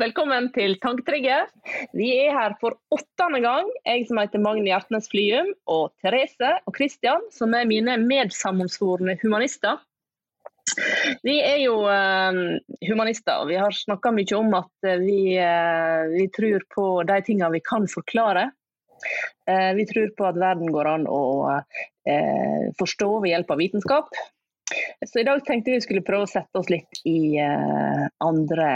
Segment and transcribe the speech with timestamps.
[0.00, 1.50] Velkommen til Tanketrigger.
[1.92, 3.66] Vi er her for åttende gang.
[3.84, 9.82] Jeg som heter Magne Hjertnes Flyum, og Therese og Christian, som er mine medsammensvorne humanister.
[11.20, 12.40] Vi er jo uh,
[12.88, 17.52] humanister, og vi har snakka mye om at vi, uh, vi, tror på de tingene
[17.58, 18.48] vi kan forklare.
[19.44, 21.22] Uh, vi tror på at verden går an å
[22.80, 24.20] forstå ved hjelp av vitenskap.
[25.04, 28.70] Så i dag tenkte vi skulle prøve å sette oss litt i andre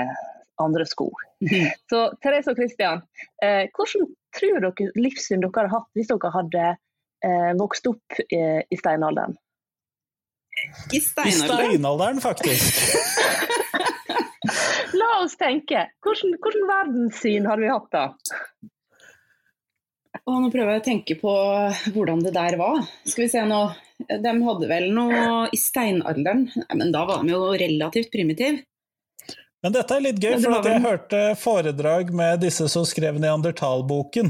[0.62, 1.10] andre sko.
[1.44, 1.70] Mm.
[1.90, 3.02] Så Therese og Kristian,
[3.44, 8.62] eh, hvordan tror dere livssyn dere hadde hatt hvis dere hadde eh, vokst opp eh,
[8.62, 9.36] i steinalderen?
[10.92, 12.80] I steinalderen, I steinalderen faktisk.
[15.00, 15.88] La oss tenke.
[16.04, 18.06] Hvordan, hvordan verdenssyn hadde vi hatt da?
[20.26, 21.32] Og nå prøver jeg å tenke på
[21.94, 22.80] hvordan det der var.
[23.06, 23.60] Skal vi se nå.
[24.06, 25.20] De hadde vel noe
[25.54, 28.64] i steinalderen, men da var de jo relativt primitive.
[29.66, 34.28] Men dette er litt gøy, for jeg hørte foredrag med disse som skrev Neandertalboken.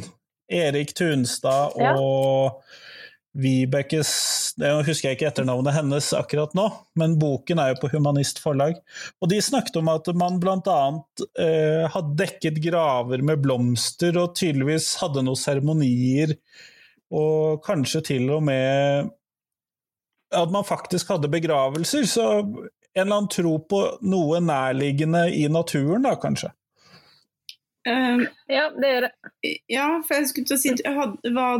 [0.49, 2.53] Erik Tunstad og ja.
[3.37, 4.11] Vibekes
[4.57, 6.65] Jeg husker ikke etternavnet hennes akkurat nå,
[6.97, 8.79] men boken er jo på Humanist forlag.
[9.21, 10.79] Og de snakket om at man bl.a.
[11.37, 16.33] Eh, hadde dekket graver med blomster, og tydeligvis hadde noen seremonier,
[17.13, 19.13] og kanskje til og med
[20.33, 22.09] at man faktisk hadde begravelser.
[22.09, 22.25] Så
[22.97, 26.53] en eller annen tro på noe nærliggende i naturen, da, kanskje?
[27.87, 29.11] Um, ja, det gjør det.
[29.71, 30.73] Ja, for jeg skulle til å si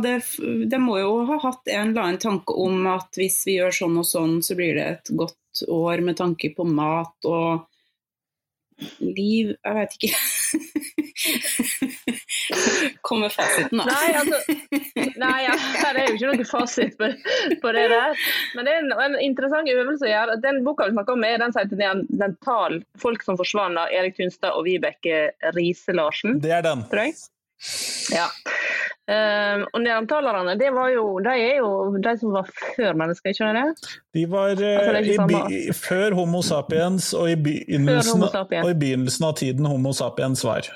[0.03, 0.15] det,
[0.73, 4.01] det må jo ha hatt en eller annen tanke om at hvis vi gjør sånn
[4.01, 7.67] og sånn, så blir det et godt år med tanke på mat og
[8.99, 10.11] liv Jeg vet ikke.
[13.07, 13.85] Kommer fasiten, da?
[13.85, 14.37] Nei, altså,
[15.19, 15.55] nei ja,
[15.93, 17.05] det er jo ikke noe fasit på,
[17.61, 18.11] på, det der.
[18.55, 20.41] Men det er en, en interessant øvelse å gjøre.
[20.43, 21.77] Den boka vi snakker om, er den som heter
[22.23, 25.15] den tal 'Folk som forsvant' av Erik Tunstad og Vibeke
[25.57, 26.31] Riise-Larsen.
[26.43, 26.79] Det er den.
[26.91, 27.13] Tror jeg.
[28.13, 28.27] Ja.
[29.07, 33.51] Uh, og neandertalerne, det var jo, de er jo de som var før mennesker, ikke
[33.55, 33.85] sant?
[34.11, 39.37] De var uh, altså, i, før Homo sapiens og i, begynnelsen, og i begynnelsen av
[39.39, 40.67] tiden Homo sapiens var.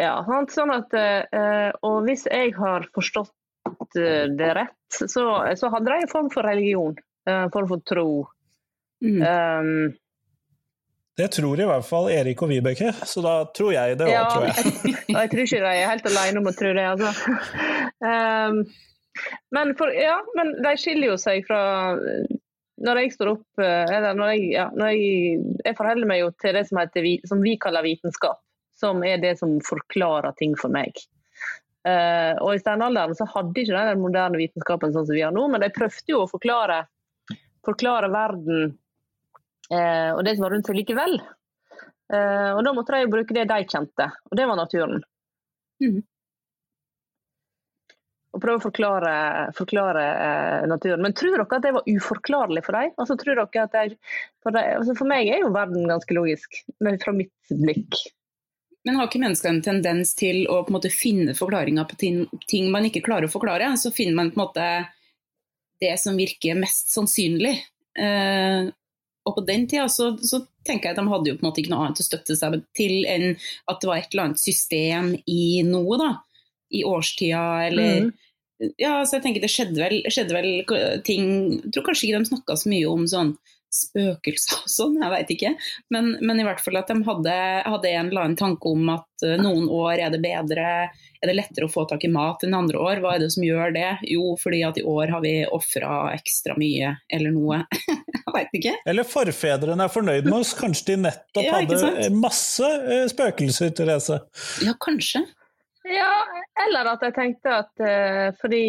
[0.00, 0.14] Ja,
[0.52, 6.00] sånn at, uh, og hvis jeg har forstått uh, det rett, så, så, hadde de
[6.00, 6.96] en form for religion,
[7.28, 8.08] en form for tro.
[9.04, 9.20] Mm.
[9.20, 9.70] Um,
[11.16, 14.48] det tror i hvert fall Erik og Vibeke, så da tror jeg det ja, tror
[14.48, 14.72] jeg.
[14.84, 14.96] jeg.
[15.16, 17.36] jeg tror ikke de er helt alene om å tro det, altså.
[18.04, 18.58] Um,
[19.56, 21.60] men, for, ja, men de skiller jo seg fra
[22.84, 26.52] når jeg står opp eller når jeg, ja, når jeg, jeg forholder meg jo til
[26.58, 28.42] det som, heter, som vi kaller vitenskap
[28.76, 30.92] som er det som forklarer ting for meg.
[31.86, 35.46] Uh, og I steinalderen så hadde ikke den moderne vitenskapen sånn som vi har nå,
[35.52, 36.80] men de prøvde jo å forklare,
[37.66, 38.74] forklare verden
[39.72, 41.18] og det var rundt likevel.
[42.06, 45.02] Uh, og Da måtte de bruke det de kjente, og det var naturen.
[45.82, 46.02] Mm.
[48.36, 49.14] Og prøve å forklare,
[49.56, 50.04] forklare
[50.68, 51.02] naturen.
[51.02, 52.92] Men tror dere at det var uforklarlig for dem?
[53.00, 57.32] Altså, for, de, altså, for meg er jo verden ganske logisk, men fra mitt
[57.64, 58.02] blikk.
[58.86, 62.86] Men har ikke mennesker en tendens til å måte finne forklaringer på ting, ting, man
[62.86, 63.72] ikke klarer å forklare?
[63.80, 64.66] Så finner man måte
[65.82, 67.56] det som virker mest sannsynlig.
[67.98, 68.68] Eh,
[69.26, 71.60] og på den tida så, så, tenker jeg at de hadde jo på en måte
[71.62, 73.36] ikke noe annet å støtte seg til enn
[73.70, 76.08] at det var et eller annet system i noe, da.
[76.74, 78.14] I årstida eller mm.
[78.80, 80.46] Ja, så jeg tenker det skjedde vel, skjedde vel
[81.04, 81.26] ting
[81.60, 83.34] Jeg tror kanskje ikke de snakka så mye om sånn
[83.76, 85.52] spøkelser og sånn, jeg veit ikke.
[85.92, 89.24] Men, men, i hvert fall at de hadde, hadde, en eller annen tanke om at
[89.24, 90.66] uh, noen år er det bedre,
[91.20, 93.02] er det lettere å få tak i mat enn andre år.
[93.04, 93.88] Hva er det som gjør det?
[94.10, 97.62] Jo, fordi at i år har vi ofra ekstra mye, eller noe.
[98.16, 98.76] jeg veit ikke.
[98.88, 104.22] Eller forfedrene er fornøyd med oss, kanskje de nettopp ja, hadde masse uh, spøkelser, Therese?
[104.66, 105.26] Ja, kanskje.
[105.86, 106.10] Ja,
[106.64, 108.64] eller at jeg tenkte at uh, fordi,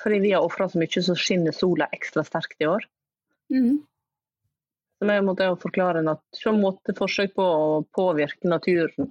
[0.00, 2.86] fordi, vi har ofra så mye, så skinner sola ekstra sterkt i år.
[3.52, 3.82] Mm.
[5.00, 9.10] Som er måte å forklare en måte forsøk på å påvirke naturen.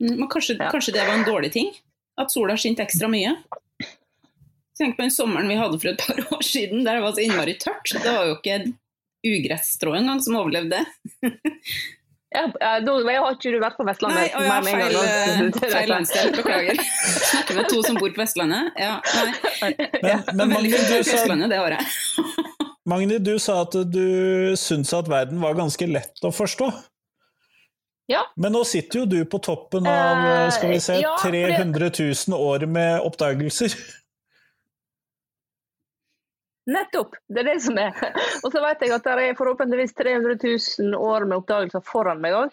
[0.00, 0.70] Mm, men kanskje, ja.
[0.74, 1.70] kanskje, det var en dårlig ting?
[2.20, 3.34] At sola skinte ekstra mye?
[4.78, 7.24] Tenk på den sommeren vi hadde for et par år siden der det var så
[7.24, 7.92] innmari tørt.
[7.94, 8.72] Det var jo ikke et
[9.24, 11.34] ugressstrå engang som overlevde det.
[12.34, 12.48] Ja,
[12.82, 14.18] da har ikke du vært på Vestlandet?
[14.18, 14.96] Nei, å, ja, feil,
[15.54, 16.80] feil, feil landsdel, beklager.
[16.82, 18.72] Snakker med to som bor på Vestlandet.
[18.74, 19.70] Ja, nei.
[20.02, 22.50] Men, men, Veldig flink på Vestlandet det året.
[22.84, 26.68] Magni, du sa at du syntes at verden var ganske lett å forstå.
[28.12, 28.26] Ja.
[28.36, 31.88] Men nå sitter jo du på toppen av eh, skal vi se, 300
[32.28, 33.72] 000 år med oppdagelser.
[36.68, 37.96] Nettopp, det er det som er.
[38.44, 42.36] Og så vet jeg at det er forhåpentligvis 300 000 år med oppdagelser foran meg
[42.36, 42.52] òg.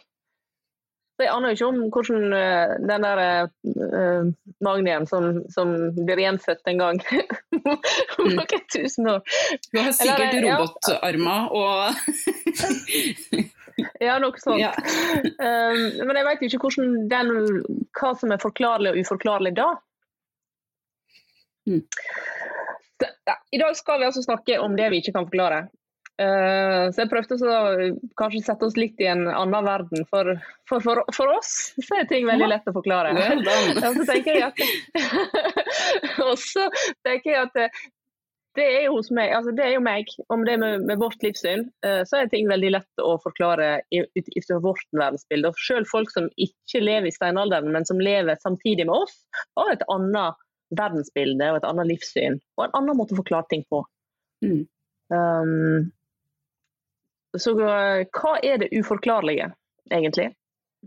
[1.22, 4.24] Jeg aner jo ikke om hvordan uh, den der uh,
[4.64, 7.02] magnien som, som, blir gjenfødt en gang
[8.20, 8.36] om mm.
[8.38, 9.24] noen tusen år
[9.70, 11.78] Du har sikkert robotarmer og
[14.02, 14.60] Ja, noe sånt.
[14.60, 14.74] Ja.
[14.76, 16.70] Um, men jeg vet ikke
[17.10, 17.32] den,
[17.98, 19.70] hva som er forklarlig og uforklarlig da.
[21.70, 21.82] Mm.
[23.02, 25.64] Så, ja, I dag skal vi altså snakke om det vi ikke kan forklare.
[26.22, 27.62] Eh, så jeg prøvde å
[28.20, 30.04] kanskje sette oss litt i en annen verden.
[30.12, 30.34] For,
[30.70, 33.14] for, for, for oss så er ting veldig lett å forklare.
[36.28, 36.68] og så
[37.08, 37.82] tenker jeg at, at
[38.60, 40.10] det er jo hos meg, altså det er jo meg.
[40.34, 43.78] Om det er med, med vårt livssyn, uh, så er ting veldig lett å forklare
[43.96, 45.54] ut fra vårt verdensbilde.
[45.54, 49.16] Og selv folk som ikke lever i steinalderen, men som lever samtidig med oss,
[49.56, 50.44] har et annet
[50.76, 52.38] verdensbilde og et annet livssyn.
[52.60, 53.86] Og en annen måte å forklare ting på.
[54.44, 54.62] Mm.
[55.12, 55.92] Um,
[57.40, 59.52] så eh, hva er det uforklarlige,
[59.92, 60.32] egentlig?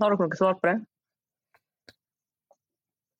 [0.00, 0.79] Har dere noe svar på det?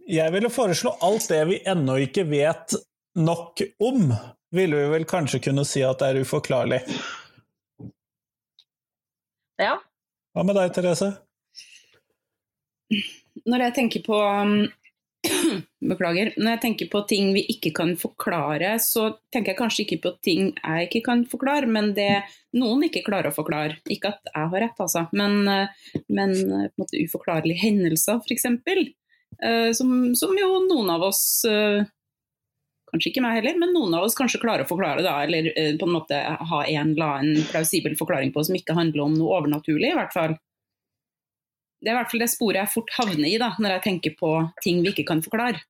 [0.05, 2.75] Jeg ville foreslå alt det vi ennå ikke vet
[3.17, 4.11] nok om,
[4.53, 6.82] ville vi vel kanskje kunne si at det er uforklarlig.
[9.62, 9.79] Ja.
[10.35, 11.12] Hva med deg, Therese?
[13.49, 14.59] Når jeg tenker på um,
[15.91, 16.32] Beklager.
[16.37, 20.15] Når jeg tenker på ting vi ikke kan forklare, så tenker jeg kanskje ikke på
[20.25, 22.25] ting jeg ikke kan forklare, men det
[22.56, 23.81] noen ikke klarer å forklare.
[23.91, 28.23] Ikke at jeg har rett, altså, men, eh, men eh, på en måte uforklarlige hendelser,
[28.23, 28.49] f.eks.
[28.55, 31.26] Eh, som, som jo noen av oss
[32.94, 35.49] Kanskje ikke meg heller, men noen av oss kanskje klarer å forklare da, eller
[35.81, 39.41] på en måte ha en eller annen plausibel forklaring på som ikke handler om noe
[39.41, 40.37] overnaturlig, i hvert fall.
[41.84, 44.14] Det er i hvert fall det sporet jeg fort havner i da, når jeg tenker
[44.16, 44.32] på
[44.64, 45.60] ting vi ikke kan forklare.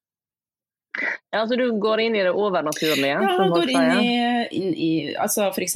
[1.33, 3.09] Ja, så Du går inn i det overnaturlige?
[3.11, 4.13] Ja, jeg går inn i,
[4.55, 5.75] inn i altså F.eks.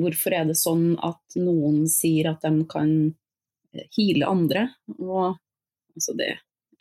[0.00, 2.94] hvorfor er det sånn at noen sier at de kan
[3.98, 4.68] heale andre?
[4.96, 5.36] Og
[5.94, 6.32] altså det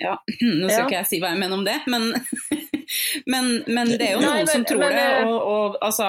[0.01, 0.15] Ja,
[0.61, 0.85] nå skal ja.
[0.88, 2.07] ikke jeg si hva jeg mener om det, men,
[3.33, 5.03] men, men det er jo noen Nei, men, som tror det.
[5.03, 6.07] Eh, og, og, altså,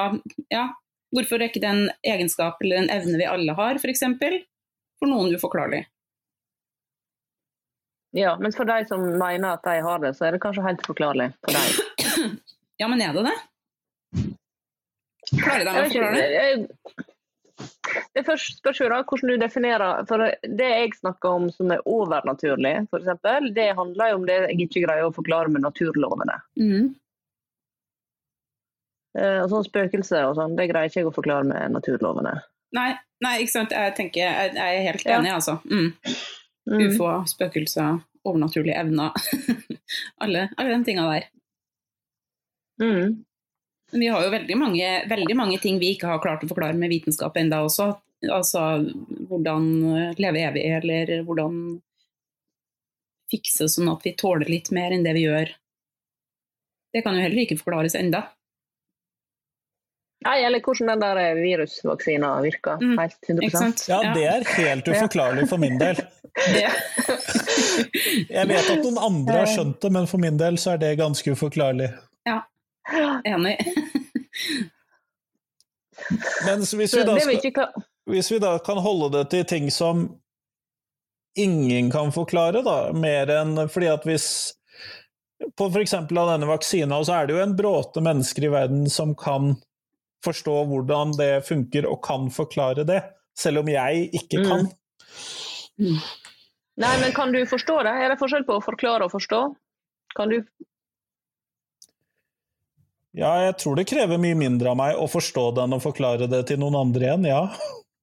[0.54, 0.68] ja,
[1.14, 4.06] hvorfor er ikke det en egenskap eller en evne vi alle har, f.eks.?
[4.22, 4.38] For,
[5.02, 5.84] for noen uforklarlig.
[8.14, 10.84] Ja, men for de som mener at de har det, så er det kanskje helt
[10.86, 12.38] forklarlig for dem.
[12.76, 13.34] Ja, men er det det?
[15.30, 17.04] Klarer de å forklare det?
[18.14, 22.72] Det først spørs jo hvordan du definerer for Det jeg snakker om som er overnaturlig,
[22.90, 23.22] f.eks.,
[23.54, 26.40] det handler jo om det jeg ikke greier å forklare med naturlovene.
[26.58, 26.90] Mm.
[29.18, 32.34] Eh, og sånn Spøkelser og sånn, det greier ikke jeg å forklare med naturlovene.
[32.74, 32.90] Nei,
[33.22, 33.74] nei ikke sant.
[33.74, 35.38] Jeg, tenker, jeg, jeg er helt enig, ja.
[35.38, 35.60] altså.
[35.70, 35.92] Mm.
[36.70, 36.80] Mm.
[36.86, 39.12] Ufo, spøkelser, overnaturlige evner.
[40.24, 41.28] alle, alle de tinga der.
[42.82, 43.24] Mm.
[43.94, 46.90] Vi har jo veldig mange, veldig mange, ting vi ikke har klart å forklare med
[46.90, 47.92] vitenskap enda også.
[48.32, 48.62] Altså
[49.28, 49.66] hvordan
[50.18, 51.58] leve evig, eller hvordan
[53.30, 55.52] fikse sånn at vi tåler litt mer enn det vi gjør.
[56.94, 58.24] Det kan jo heller ikke forklares enda.
[60.24, 62.80] Nei, eller hvordan den der virusvaksina virker.
[62.80, 62.96] Mm.
[62.98, 66.00] Helt 100 Ja, det er helt uforklarlig for min del.
[68.34, 70.98] Jeg vet at noen andre har skjønt det, men for min del så er det
[70.98, 71.90] ganske uforklarlig.
[72.26, 72.40] Ja,
[73.24, 73.56] enig.
[76.46, 77.66] Men hvis vi, da skal,
[78.10, 80.08] hvis vi da kan holde det til ting som
[81.38, 84.26] ingen kan forklare, da, mer enn fordi at hvis
[85.58, 85.94] på f.eks.
[85.94, 89.56] av denne vaksina, så er det jo en bråte mennesker i verden som kan
[90.24, 93.02] forstå hvordan det funker, og kan forklare det,
[93.38, 94.68] selv om jeg ikke kan.
[95.78, 95.90] Mm.
[95.90, 95.98] Mm.
[96.80, 97.92] Nei, men kan du forstå det?
[98.02, 99.42] Er det forskjell på å forklare og forstå?
[100.18, 100.40] Kan du
[103.14, 106.26] Ja, jeg tror det krever mye mindre av meg å forstå det enn å forklare
[106.30, 107.42] det til noen andre igjen, ja.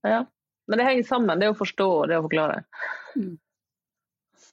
[0.08, 0.22] ja.
[0.70, 2.62] Men det henger sammen, det å forstå og det å forklare.
[3.12, 3.34] Mm.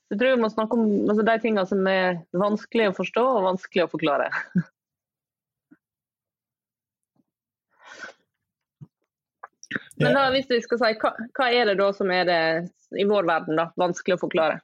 [0.09, 3.45] Jeg tror vi må snakke om altså, de tingene som er vanskelig å forstå og
[3.45, 4.27] vanskelig å forklare.
[9.99, 12.41] Men da, hvis vi skal si, hva, hva, er det da som er det
[12.99, 14.59] i vår verden da, vanskelig å forklare?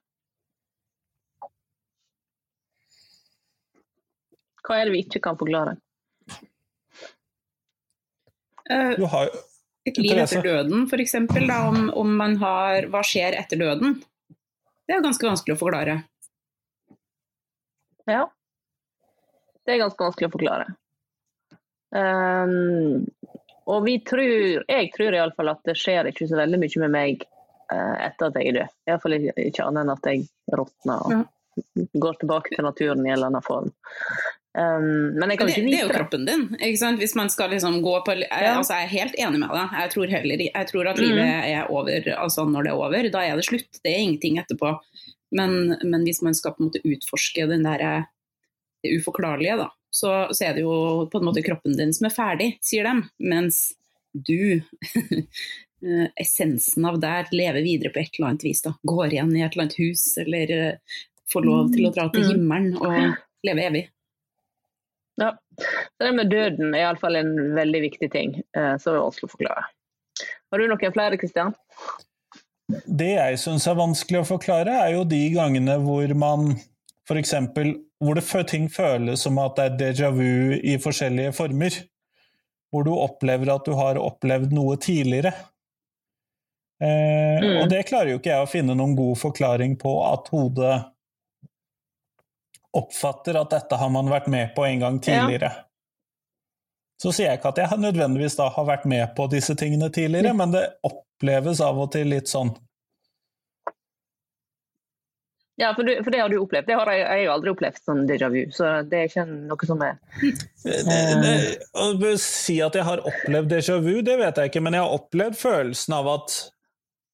[4.66, 5.76] Hva er det vi ikke kan forklare?
[8.66, 9.30] Uh, har,
[9.86, 11.20] et liv etter døden, f.eks.
[11.20, 14.00] Om, om man har Hva skjer etter døden?
[14.86, 16.00] Det er ganske vanskelig å forklare.
[18.10, 18.24] Ja.
[19.66, 20.68] Det er ganske vanskelig å forklare.
[21.96, 23.06] Um,
[23.66, 27.26] og vi tror, jeg tror iallfall at det skjer ikke så veldig mye med meg
[27.74, 28.74] uh, etter at jeg er død.
[28.90, 31.22] Iallfall ikke, annet enn at jeg råtner og ja.
[32.06, 33.72] går tilbake til naturen i en eller annen form.
[34.56, 36.44] Um, men jeg kan det, ikke det vite er jo kroppen din.
[36.62, 37.02] ikke sant?
[37.02, 38.54] Hvis man skal liksom gå på jeg, Ja.
[38.56, 39.74] altså jeg er helt enig med deg.
[39.82, 43.10] Jeg tror, heller, jeg tror at livet er over altså når det er over.
[43.12, 43.82] Da er det slutt.
[43.82, 44.78] Det er ingenting etterpå.
[45.36, 48.06] Men, men hvis man skal på en måte utforske den der,
[48.86, 50.76] det uforklarlige, da, så, så er det jo
[51.12, 52.94] på en måte kroppen din som er ferdig, sier de.
[53.32, 53.62] Mens
[54.16, 54.60] du,
[55.86, 58.62] eh, essensen av deg, lever videre på et eller annet vis.
[58.66, 58.74] da.
[58.88, 60.98] Går igjen i et eller annet hus, eller eh,
[61.32, 62.34] får lov til å dra til Mhm.
[62.34, 63.86] himmelen og leve evig.
[65.22, 65.32] Ja.
[66.00, 69.70] Det med døden er iallfall en veldig viktig ting eh, som Oslo forklarer.
[70.52, 71.54] Har du noen flere, Kristian?
[72.88, 76.56] Det jeg syns er vanskelig å forklare, er jo de gangene hvor man
[77.06, 77.34] f.eks.
[78.02, 81.78] hvor det, ting føles som at det er déjà vu i forskjellige former.
[82.74, 85.34] Hvor du opplever at du har opplevd noe tidligere.
[86.82, 87.62] Eh, Mm.
[87.62, 90.76] Og det klarer jo ikke jeg å finne noen god forklaring på at hodet
[92.76, 95.52] oppfatter at dette har man vært med på en gang tidligere.
[97.02, 100.34] Så sier jeg ikke at jeg nødvendigvis da har vært med på disse tingene tidligere,
[100.36, 102.54] men det oppleves av og til litt sånn.
[105.58, 106.68] Ja, for, du, for det har du opplevd.
[106.68, 109.68] Det har jeg, jeg har aldri opplevd sånn déjà vu, så det er ikke noe
[109.70, 109.94] som er
[110.66, 110.82] Det-
[111.24, 114.82] det- Å si at jeg har opplevd déjà vu, det vet jeg ikke, men jeg
[114.84, 116.36] har opplevd følelsen av at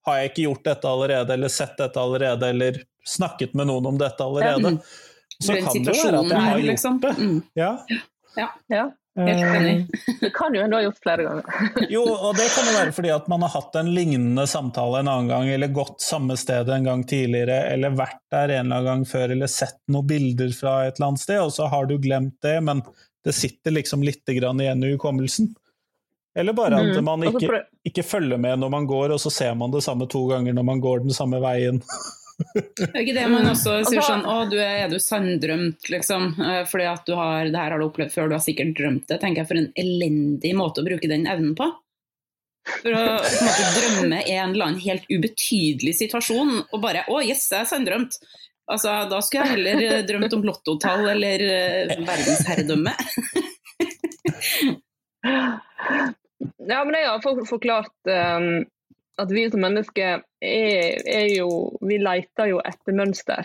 [0.07, 3.98] har jeg ikke gjort dette allerede, eller sett dette allerede, eller snakket med noen om
[4.01, 4.81] dette allerede, Mm.
[5.41, 7.00] så kan det være at jeg har gjort liksom.
[7.01, 7.13] det.
[7.17, 7.43] Mm.
[7.55, 7.86] Ja.
[8.38, 9.72] Ja, Helt enig.
[10.22, 11.44] det kan jo en ha gjort flere ganger.
[11.91, 15.10] Jo, og det kan jo være fordi at man har hatt en lignende samtale en
[15.12, 18.88] annen gang, eller gått samme sted en gang tidligere, eller vært der en eller annen
[18.91, 21.98] gang før, eller sett noen bilder fra et eller annet sted, og så har du
[22.00, 22.84] glemt det, men
[23.25, 25.51] det sitter liksom litt grann igjen i hukommelsen.
[26.34, 27.03] Eller bare at Mm.
[27.03, 30.24] man ikke, ikke følger med når man går, og så ser man det samme to
[30.32, 31.82] ganger når man går den samme veien.
[32.55, 36.31] Det er ikke det man også sier sånn Å, du er, er du sanndrømt, liksom.
[36.41, 39.07] eh, Fordi at du har Det her har du opplevd før, du har sikkert drømt
[39.12, 39.19] det.
[39.21, 41.69] Tenker jeg for en elendig måte å bruke den evnen på.
[42.69, 47.48] For å på måte drømme en eller annen helt ubetydelig situasjon, og bare Å, yes,
[47.50, 48.19] jeg er sanndrømt.
[48.71, 52.93] Altså, da skulle jeg heller eh, drømt om lottotall eller uh, verdensherredømme.
[56.69, 58.63] Ja, men jeg har forklart um,
[59.20, 61.50] at vi som mennesker er, er jo
[61.84, 63.44] Vi leter jo etter mønster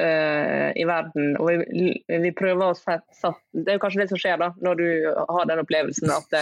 [0.00, 1.34] uh, i verden.
[1.40, 4.80] Og vi, vi prøver å sette Det er jo kanskje det som skjer da, når
[4.80, 4.88] du
[5.34, 6.38] har den opplevelsen at,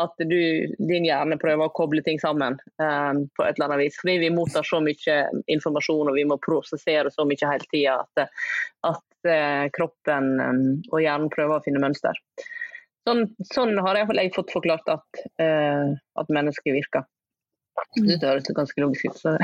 [0.00, 0.40] at du,
[0.78, 4.00] din hjerne prøver å koble ting sammen um, på et eller annet vis.
[4.00, 5.20] Fordi vi mottar så mye
[5.52, 8.42] informasjon og vi må prosessere så mye hele tida at,
[8.90, 10.34] at uh, kroppen
[10.90, 12.18] og hjernen prøver å finne mønster.
[13.04, 17.04] Sånn, sånn har jeg, jeg fått forklart at, uh, at mennesket virker.
[17.94, 19.34] Det høres jo ganske logisk så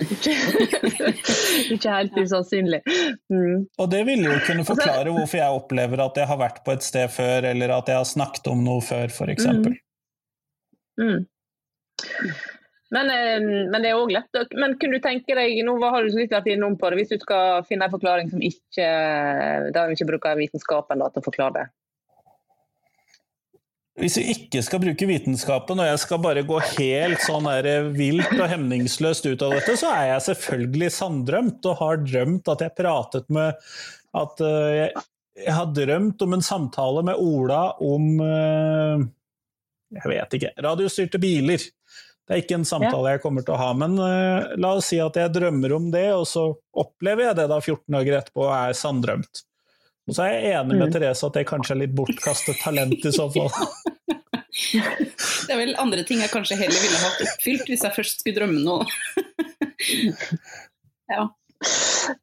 [0.00, 0.32] ikke,
[1.76, 2.80] ikke helt usannsynlig.
[3.32, 3.66] Mm.
[3.80, 6.84] Og det ville jo kunne forklare hvorfor jeg opplever at jeg har vært på et
[6.84, 9.48] sted før, eller at jeg har snakket om noe før, f.eks.
[9.48, 9.78] Mm.
[11.00, 11.24] Mm.
[12.96, 13.40] Men, eh,
[13.72, 16.34] men det er òg lett Men kunne du tenke deg, nå har du så litt
[16.34, 18.86] vært innom på det, hvis du skal finne en forklaring som ikke,
[19.74, 21.66] der vi ikke bruker vitenskapen da, til å forklare det?
[23.96, 28.34] Hvis vi ikke skal bruke vitenskapen, og jeg skal bare gå helt sånn der vilt
[28.34, 32.76] og hemningsløst ut av dette, så er jeg selvfølgelig sanndrømt, og har drømt at jeg
[32.76, 33.56] pratet med
[34.16, 34.90] At uh, jeg,
[35.40, 39.00] jeg, har drømt om en samtale med Ola om uh,
[39.96, 41.64] Jeg vet ikke Radiostyrte biler.
[42.26, 45.00] Det er ikke en samtale jeg kommer til å ha, men uh, la oss si
[45.00, 48.56] at jeg drømmer om det, og så opplever jeg det da 14 dager etterpå og
[48.58, 49.46] er sanndrømt.
[50.06, 50.92] Og så er jeg enig med Mm.
[50.94, 53.50] Therese at det kanskje er litt bortkastet talent i så fall.
[54.56, 58.38] Det er vel andre ting jeg kanskje heller ville hatt oppfylt hvis jeg først skulle
[58.40, 58.86] drømme noe.
[61.10, 61.26] ja.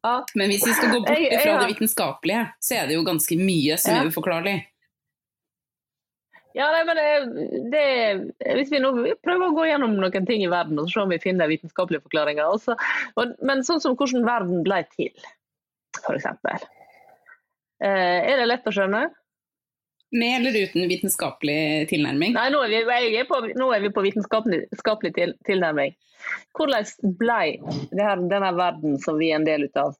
[0.03, 0.25] Ja.
[0.37, 3.75] Men hvis vi skal gå bort fra det vitenskapelige, så er det jo ganske mye
[3.81, 4.53] som er uforklarlig.
[6.53, 7.07] Ja, nei, men det,
[7.73, 7.85] det,
[8.59, 8.91] Hvis vi nå
[9.25, 12.45] prøver å gå gjennom noen ting i verden og se om vi finner vitenskapelige forklaringer.
[12.45, 12.77] Også,
[13.17, 15.11] og, men sånn som hvordan verden ble til,
[16.03, 16.29] f.eks.
[17.83, 19.03] Eh, er det lett å skjønne?
[20.13, 22.35] Med eller uten vitenskapelig tilnærming.
[22.37, 25.95] Nei, nå er vi, er på, nå er vi på vitenskapelig til, tilnærming.
[26.55, 27.39] Hvordan ble
[27.91, 29.97] det her, denne verden som vi er en del av,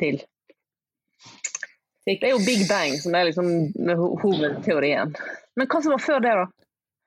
[0.00, 0.20] til?
[2.08, 3.48] Det er jo Big Bang som er liksom
[4.24, 5.14] hovedteorien.
[5.56, 6.46] Men hva som var før det, da?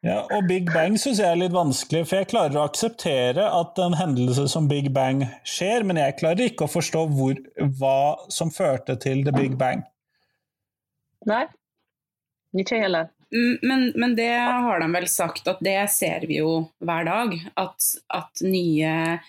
[0.01, 3.77] Ja, og Big Bang syns jeg er litt vanskelig, for jeg klarer å akseptere at
[3.83, 7.37] en hendelse som Big Bang skjer, men jeg klarer ikke å forstå hvor,
[7.77, 7.97] hva
[8.33, 9.83] som førte til the Big Bang.
[11.29, 11.43] Nei?
[12.57, 13.11] Ikke heller.
[13.31, 17.35] Mm, men, men, det har de vel sagt at det ser vi jo hver dag.
[17.61, 19.19] At, at nye,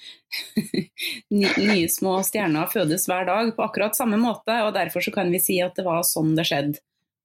[1.43, 4.57] nye små stjerner fødes hver dag på akkurat samme måte.
[4.64, 6.81] og Derfor så kan vi si at det var sånn det skjedde.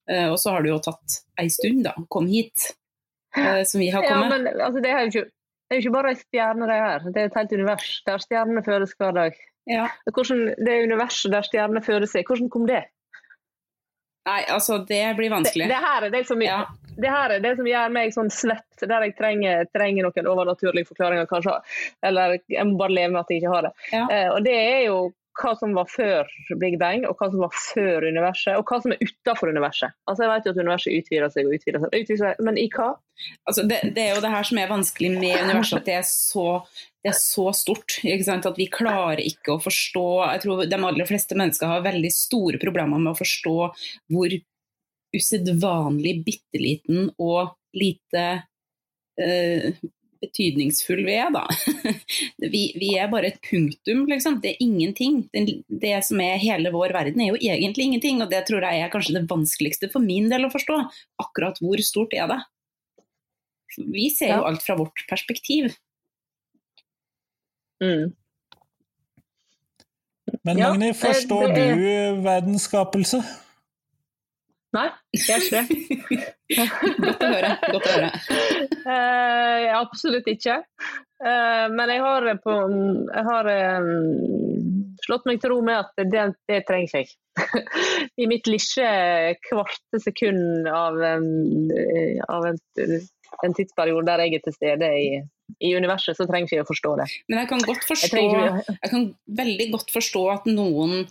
[0.07, 1.95] Uh, og så har det jo tatt ei stund, da.
[2.11, 2.69] Kom hit.
[3.35, 4.31] Uh, som vi har kommet.
[4.31, 5.25] Ja, men altså, det, er jo ikke,
[5.67, 7.07] det er ikke bare ei stjerne det her.
[7.07, 9.41] Det er et helt univers der stjernene fødes hver dag.
[9.67, 9.89] Ja.
[10.13, 12.85] Hvordan, det universet der stjernene fødes i, hvordan kom det?
[14.27, 15.67] Nei, altså det blir vanskelig.
[15.67, 16.57] Det, det, her er det som, ja.
[16.97, 20.89] det her er det som gjør meg sånn svett, der jeg trenger, trenger noen overnaturlige
[20.89, 21.55] forklaringer, kanskje.
[22.03, 23.71] Eller jeg må bare leve med at jeg ikke har det.
[23.93, 24.03] Ja.
[24.11, 24.97] Eh, og det er jo
[25.37, 26.29] hva som var før
[26.61, 29.95] Big Bang, og hva som var før universet, og hva som er utenfor universet.
[30.09, 32.67] Altså Jeg vet jo at universet utvider seg og utvider seg, utvider seg men i
[32.73, 32.89] hva?
[33.49, 36.05] Altså det, det, er jo det her som er vanskelig med universet, at det er
[36.09, 36.47] så
[37.05, 37.99] det er så stort.
[38.03, 42.59] At vi klarer ikke å forstå Jeg tror de aller fleste mennesker har veldig store
[42.59, 43.57] problemer med å forstå
[44.11, 44.37] hvor
[45.15, 48.25] usedvanlig bitte liten og lite
[49.21, 49.69] uh,
[50.21, 51.45] betydningsfull vi er, da.
[52.53, 54.37] Vi, vi, er bare et punktum, liksom.
[54.43, 55.23] Det er ingenting.
[55.33, 58.83] Det, det, som er hele vår verden er jo egentlig ingenting, og det tror jeg
[58.83, 60.77] er kanskje det vanskeligste for min del å forstå.
[61.23, 62.39] Akkurat hvor stort er det?
[63.77, 65.73] Vi ser jo alt fra vårt perspektiv.
[67.83, 68.13] Mm.
[70.43, 71.75] Men ja, Magni, forstår er...
[71.75, 73.21] du verdens skapelse?
[74.75, 76.25] Nei, jeg er ikke det.
[76.99, 77.51] Godt å høre.
[77.71, 78.09] Godt å høre.
[78.83, 80.57] Uh, absolutt ikke.
[81.23, 82.55] Uh, men jeg har, på,
[83.07, 87.15] jeg har um, slått meg til ro med at det, det trenger jeg.
[88.21, 88.91] I mitt lille
[89.47, 91.71] kvarte sekund av, um,
[92.27, 92.61] av en,
[93.47, 95.09] en tidsperiode der jeg er til stede i
[95.63, 97.05] i universet, så trenger jeg ikke å forstå det.
[97.31, 99.05] Men jeg kan, forstå, jeg, jeg kan
[99.39, 101.07] veldig godt forstå at noen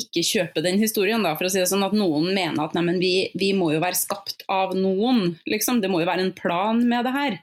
[0.00, 2.96] ikke kjøpe den historien, da, for å si det sånn at noen mener at nei,
[3.00, 5.36] vi, vi, må jo være skapt av noen.
[5.48, 5.82] Liksom.
[5.82, 7.38] Det må jo være en plan med det her.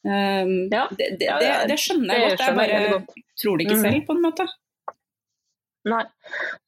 [0.00, 0.86] Um, ja.
[0.96, 2.42] det, det, det, det, skjønner jeg godt.
[2.46, 3.86] Jeg bare tror det ikke mm.
[3.86, 4.46] selv, på en måte.
[5.88, 6.02] Nei.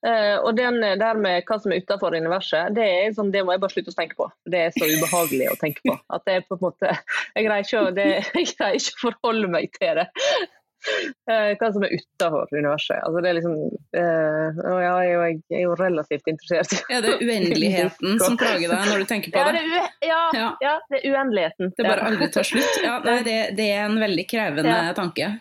[0.07, 3.55] Uh, og den der med hva som er utenfor universet, det, er sånn, det må
[3.55, 4.29] jeg bare slutte å tenke på.
[4.49, 5.97] Det er så ubehagelig å tenke på.
[6.17, 6.97] At det er på en måte,
[7.37, 8.09] jeg greier ikke, å, det,
[8.41, 10.09] jeg greier ikke å forholde meg til det.
[11.31, 12.99] Uh, hva som er utenfor universet.
[12.99, 13.57] Altså, det er liksom,
[13.97, 16.75] uh, ja, jeg, er jo relativt interessert.
[16.93, 19.83] Ja, det er uendeligheten som plager deg når du tenker på ja, det?
[20.07, 21.75] Ja, ja, ja, det er uendeligheten.
[21.77, 22.81] Det bare aldri tar slutt.
[22.83, 25.35] Ja, nei, det, det, er en veldig krevende tanke.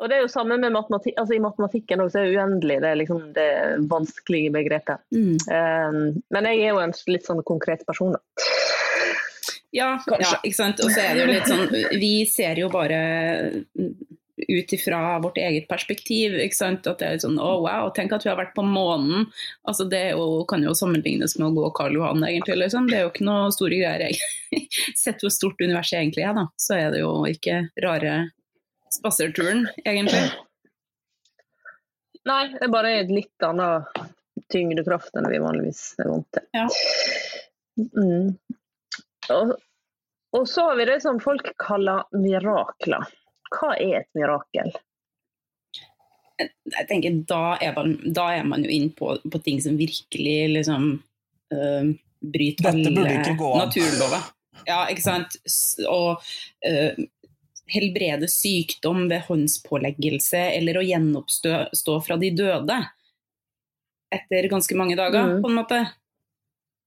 [0.00, 1.18] Og det er jo samme med matematikk.
[1.20, 2.78] Altså, I matematikken også er det uendelig.
[2.80, 3.50] Det er liksom det
[3.90, 5.02] vanskelige begrepet.
[5.12, 5.36] Mm.
[5.36, 5.98] Um,
[6.32, 8.46] men jeg er jo en litt sånn konkret person, da.
[9.70, 10.80] Ja, ja, ikke sant.
[10.82, 12.98] Og så er det jo litt sånn Vi ser jo bare
[14.48, 16.34] ut ifra vårt eget perspektiv.
[16.34, 16.86] ikke sant?
[16.90, 19.28] At det er sånn oh, wow, tenk at vi har vært på månen.
[19.68, 22.58] Altså, Det jo, kan jo sammenlignes med å gå Karl Johan, egentlig.
[22.64, 22.88] liksom.
[22.90, 24.22] Det er jo ikke noe store greier.
[25.02, 28.14] Sett hvor stort universet egentlig er, da, så er det jo ikke rare
[28.90, 30.24] spaserturen, egentlig?
[32.26, 34.00] Nei, det er bare et litt annet
[34.50, 36.48] tyngdekraft enn vi vanligvis er vant til.
[36.56, 36.66] Ja.
[37.94, 38.34] Mm.
[39.34, 39.54] Og,
[40.36, 43.08] og, så har vi det som folk kaller mirakler.
[43.50, 44.72] Hva er et mirakel?
[46.40, 50.36] Jeg tenker Da er man, da er man jo inne på, på, ting som virkelig
[50.54, 50.92] liksom
[51.52, 51.90] øh,
[52.20, 54.30] bryter alle naturlover.
[54.66, 55.36] Ja, ikke sant.
[55.88, 56.22] Og
[56.66, 57.04] øh,
[57.70, 62.78] helbrede sykdom ved håndspåleggelse eller å gjenoppstå fra de døde
[64.10, 65.42] etter ganske mange dager, mm.
[65.42, 65.80] på en måte.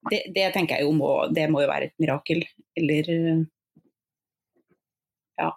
[0.09, 2.43] Det, det, tenker jeg jo må, det må jo være et mirakel.
[2.79, 3.09] Eller
[5.39, 5.49] ja.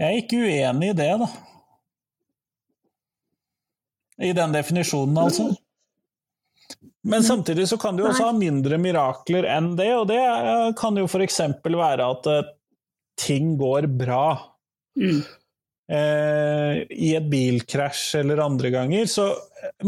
[0.00, 1.30] Jeg er ikke uenig i det, da.
[4.20, 5.50] I den definisjonen, altså.
[7.08, 10.20] Men samtidig så kan du også ha mindre mirakler enn det, og det
[10.78, 11.40] kan jo f.eks.
[11.64, 12.28] være at
[13.20, 14.24] ting går bra.
[15.00, 15.22] Mm.
[15.90, 19.30] Eh, I et bilkrasj eller andre ganger, så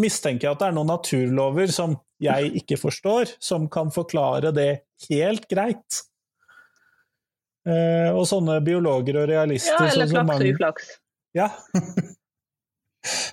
[0.01, 4.71] mistenker jeg at det er noen naturlover som jeg ikke forstår, som kan forklare det
[5.09, 6.03] helt greit.
[7.63, 10.91] Eh, og sånne biologer og realister Ja, eller flaks og uflaks.
[11.39, 11.49] Ja.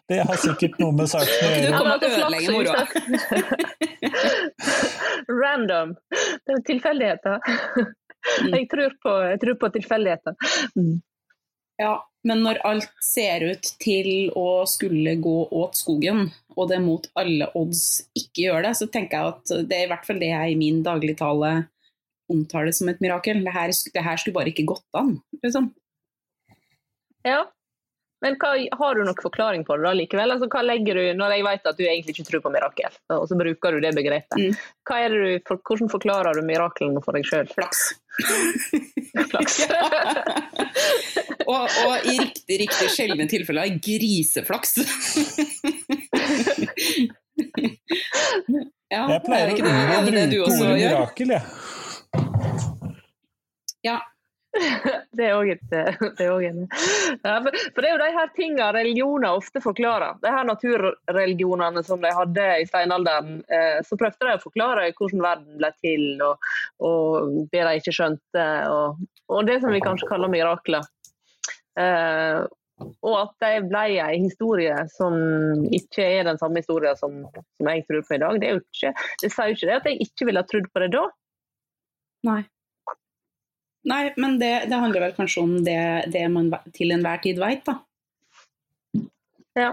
[0.10, 1.66] Det har sikkert noe med saken å gjøre.
[1.70, 2.86] Du kommer til å ødelegge moroa.
[5.44, 5.92] Random.
[6.10, 7.38] Det er tilfeldigheter.
[7.46, 8.56] Mm.
[8.56, 10.34] Jeg, tror på, jeg tror på tilfeldigheter.
[10.74, 10.96] Mm.
[11.80, 11.94] Ja,
[12.28, 16.26] men når alt ser ut til å skulle gå åt skogen,
[16.58, 19.92] og det mot alle odds ikke gjør det, så tenker jeg at det er i
[19.94, 21.54] hvert fall det jeg i min dagligtale
[22.30, 23.40] omtaler som et mirakel.
[23.46, 25.72] Det her, det her skulle bare ikke gått an, liksom.
[27.28, 27.46] Ja,
[28.24, 30.34] Men hva, har du noen forklaring på det da likevel?
[30.34, 33.26] Altså, hva legger du, Når jeg vet at du egentlig ikke tror på mirakel, og
[33.32, 35.44] så bruker du det begrepet, mm.
[35.48, 37.48] for, hvordan forklarer du miraklene for deg sjøl?
[37.56, 37.94] Flaks.
[39.32, 39.60] Flaks.
[41.48, 44.72] og, og, i riktig, riktig sjeldne tilfeller griseflaks.
[48.94, 49.74] ja, jeg pleier å bruke
[50.54, 51.44] ordet mirakel, jeg.
[53.86, 53.98] Ja,
[55.18, 55.52] det er òg
[56.48, 60.18] en ja, for, for, det er jo de her tingene religioner ofte forklarer.
[60.24, 63.40] De her naturreligionene som de hadde i steinalderen.
[63.46, 66.50] Eh, så prøvde de å forklare hvordan verden ble til, og,
[66.86, 68.48] og det de ikke skjønte.
[68.74, 70.88] Og, og, det som vi kanskje kaller mirakler.
[71.80, 72.42] Eh,
[72.80, 75.16] og at de ble en historie som
[75.76, 78.40] ikke er den samme historien som, som jeg tror på i dag.
[78.42, 80.94] Det, ikke, det sier jo ikke det at jeg ikke ville ha trodd på det
[80.96, 81.04] da.
[82.30, 82.42] Nei.
[83.88, 85.80] Nei, men det, det, handler vel kanskje om det,
[86.12, 87.78] det man til enhver tid veit, da.
[89.56, 89.70] Ja.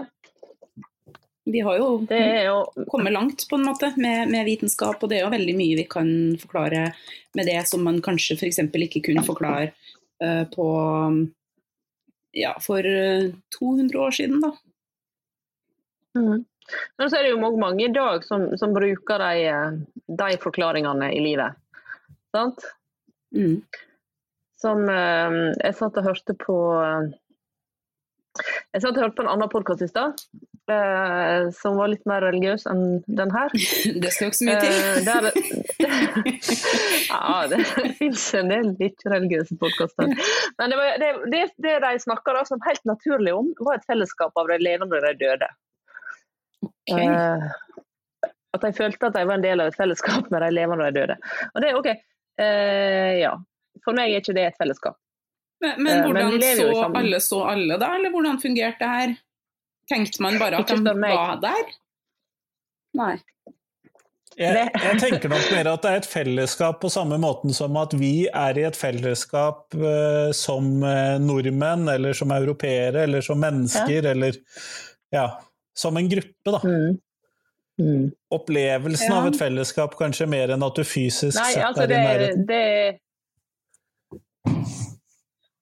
[1.47, 5.25] Vi har jo, jo, kommet langt på en måte med, med, vitenskap, og det er
[5.25, 6.89] jo veldig mye vi kan forklare
[7.39, 8.59] med det som man kanskje f.eks.
[8.87, 9.69] ikke kunne forklare
[10.23, 10.67] uh, på
[12.35, 12.83] ja, for
[13.59, 14.51] 200 år siden, da.
[16.19, 16.43] Mm.
[16.99, 19.77] Men så er det jo mange i dag som, som bruker de, eh,
[20.19, 21.55] de, forklaringene i livet.
[22.35, 22.65] Sant?
[23.35, 23.61] Mm
[24.61, 27.15] som eh, Jeg satt og hørte på eh,
[28.73, 30.19] jeg satt og hørte på en annen podkast i stad,
[30.71, 33.53] eh, som var litt mer religiøs enn den her.
[34.03, 34.75] Det skal ikke så mye til.
[34.77, 35.29] Eh, der,
[37.11, 37.61] ja, det
[37.97, 40.13] fins en del ikke-religiøse podkaster.
[40.59, 44.37] Men det, var, det, det, det de snakka som helt naturlig om, var et fellesskap
[44.37, 45.49] av de levende og de døde.
[46.87, 47.07] Okay.
[47.07, 50.85] Eh, at de følte at de var en del av et fellesskap med de levende
[50.85, 51.17] og de døde.
[51.53, 51.93] Og det er OK.
[52.37, 53.33] Eh, ja.
[53.85, 54.97] For meg er ikke det et fellesskap.
[55.63, 56.67] Men, men eh, hvordan men så
[56.99, 59.15] alle så alle da, eller hvordan fungerte det her?
[59.89, 61.73] Tenkte man bare at de var der?
[62.97, 63.15] Nei.
[64.37, 67.95] Jeg, jeg, tenker nok mer at det er et fellesskap på samme måten som at
[67.97, 73.97] vi er i et fellesskap uh, som uh, nordmenn, eller som europeere, eller som mennesker,
[74.03, 74.13] ja.
[74.13, 74.37] eller
[75.15, 75.25] ja,
[75.73, 76.61] som en gruppe, da.
[76.61, 76.99] Mm.
[77.81, 78.05] Mm.
[78.33, 79.17] Opplevelsen ja.
[79.17, 82.45] av et fellesskap kanskje mer enn at du fysisk Nei, altså er i nærheten.
[82.49, 82.61] Det,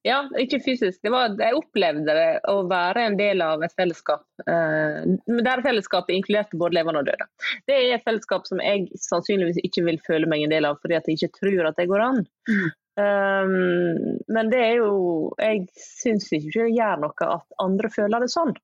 [0.06, 1.00] ja, ikke fysisk.
[1.10, 4.24] Var, jeg opplevde det å være en del av et fellesskap.
[4.46, 5.02] eh,
[5.48, 7.26] der fellesskapet inkluderte både levende og døde.
[7.66, 10.98] Det er et fellesskap som jeg sannsynligvis ikke vil føle meg en del av, fordi
[10.98, 12.22] jeg ikke tror at det går an.
[12.50, 12.68] Mm.
[12.96, 14.92] Um, men det er jo
[15.36, 18.54] Jeg syns ikke det gjør noe at andre føler det sånn.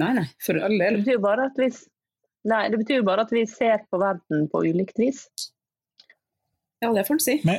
[0.00, 1.02] Nei, nei, for all del.
[1.02, 1.68] Det betyr bare at vi,
[2.48, 5.26] nei, det betyr bare at vi ser på verden på ulikt vis.
[6.80, 7.40] Ja, det får en si.
[7.44, 7.56] Men,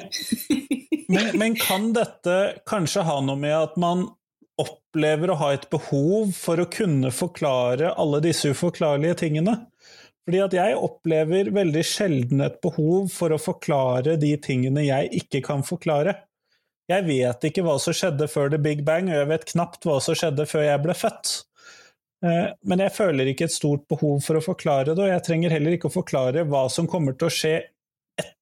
[1.07, 2.37] men, men, kan dette
[2.69, 4.05] kanskje ha noe med at man
[4.61, 9.57] opplever å ha et behov for å kunne forklare alle disse uforklarlige tingene?
[10.27, 15.41] Fordi at jeg opplever veldig sjelden et behov for å forklare de tingene jeg ikke
[15.45, 16.17] kan forklare.
[16.91, 20.01] Jeg vet ikke hva som skjedde før the big bang, og jeg vet knapt hva
[20.03, 21.31] som skjedde før jeg ble født.
[22.25, 25.55] Eh, men jeg føler ikke et stort behov for å forklare det, og jeg trenger
[25.55, 27.55] heller ikke å forklare hva som kommer til å skje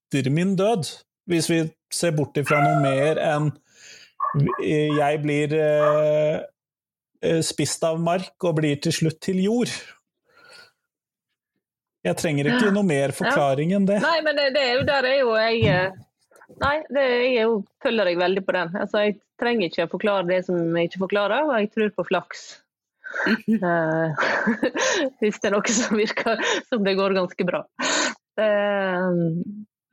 [0.05, 0.87] etter min død,
[1.29, 1.63] hvis vi
[1.93, 3.51] ser bort ifra noe mer enn
[4.35, 6.39] jeg blir eh,
[7.23, 9.71] eh, spist av mark og blir til slutt til jord.
[12.05, 14.01] Jeg trenger ikke noe mer forklaring enn det.
[14.03, 16.01] Nei, men det, det er jo der er jo jeg eh,
[16.61, 18.75] Nei, det, jeg jo, følger deg veldig på den.
[18.77, 22.05] Altså, jeg trenger ikke å forklare det som jeg ikke forklarer, og jeg tror på
[22.11, 22.43] flaks.
[23.25, 24.13] uh,
[25.23, 27.63] hvis det er noe som virker som det går ganske bra.
[28.37, 29.41] Uh,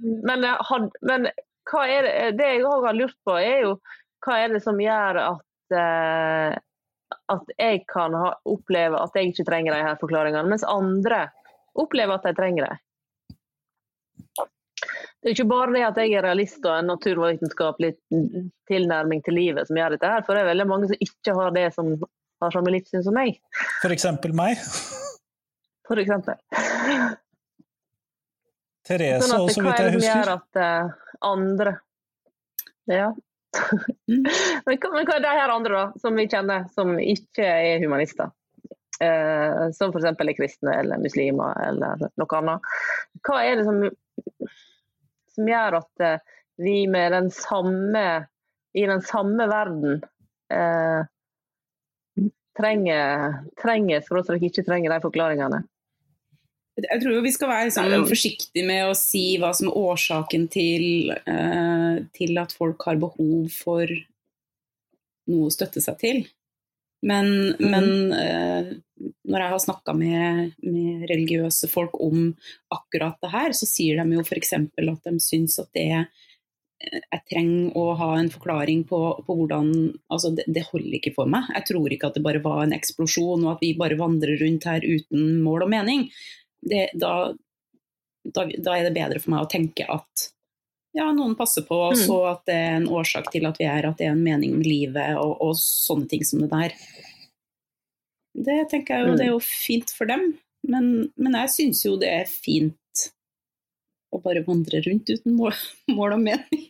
[0.02, 1.30] men, had, men
[1.70, 3.76] hva er det, det jeg òg har lurt på, er jo
[4.26, 6.60] hva er det som gjør at eh,
[7.32, 11.26] at jeg kan ha, oppleve at jeg ikke trenger de her forklaringene, mens andre
[11.78, 12.80] opplever at de trenger dem.
[15.22, 17.92] Det er ikke bare det at jeg er realist og en naturvitenskapelig
[18.70, 21.54] tilnærming til livet som gjør dette, her, for det er veldig mange som ikke har
[21.54, 21.92] det som
[22.42, 23.38] har samme livssyn som meg.
[23.84, 24.08] F.eks.
[24.34, 24.58] meg?
[25.86, 26.40] For eksempel.
[28.86, 29.94] Therese sånn også, så vidt jeg husker.
[29.94, 30.94] Hva er det som gjør at uh,
[31.32, 31.74] andre
[32.90, 33.08] Ja.
[34.08, 34.24] Mm.
[34.66, 37.82] men, hva, men hva er de her andre, da, som vi kjenner, som ikke er
[37.84, 38.32] humanister?
[39.02, 40.10] Uh, som f.eks.
[40.10, 42.74] er kristne eller muslimer eller noe annet.
[43.26, 43.80] Hva er det som,
[45.34, 48.04] som gjør at uh, vi med den samme
[48.72, 50.00] i den samme verden
[50.52, 51.02] uh,
[52.56, 55.62] trenger, trenger for oss ikke trenger de forklaringene?
[56.80, 61.12] Jeg tror vi skal være liksom, forsiktige med å si hva som er årsaken til,
[61.28, 63.92] uh, til, at folk har behov for
[65.28, 66.22] noe å støtte seg til.
[67.04, 67.68] Men, mm.
[67.74, 68.72] men uh,
[69.28, 72.30] når jeg har snakka med, med, religiøse folk om
[72.72, 74.54] akkurat det her, så sier de jo f.eks.
[74.56, 75.88] at de syns at det
[76.82, 79.68] jeg trenger å ha en forklaring på, på hvordan
[80.10, 81.46] altså det, det, holder ikke for meg.
[81.54, 84.66] Jeg tror ikke at det bare var en eksplosjon og at vi bare vandrer rundt
[84.66, 86.08] her uten mål og mening.
[86.62, 87.32] Det, da,
[88.22, 90.28] da, da, er det bedre for meg å tenke at
[90.92, 92.12] ja, noen passer på oss, mm.
[92.12, 94.58] og at det er en årsak til at vi er, at det er en mening
[94.58, 96.76] med livet og, og sånne ting som det der.
[98.32, 99.48] Det tenker jeg jo, det er jo mm.
[99.48, 100.26] fint for dem,
[100.68, 102.76] men, men jeg syns jo det er fint
[104.12, 105.56] å bare vandre rundt uten mål,
[105.96, 106.66] mål og mening.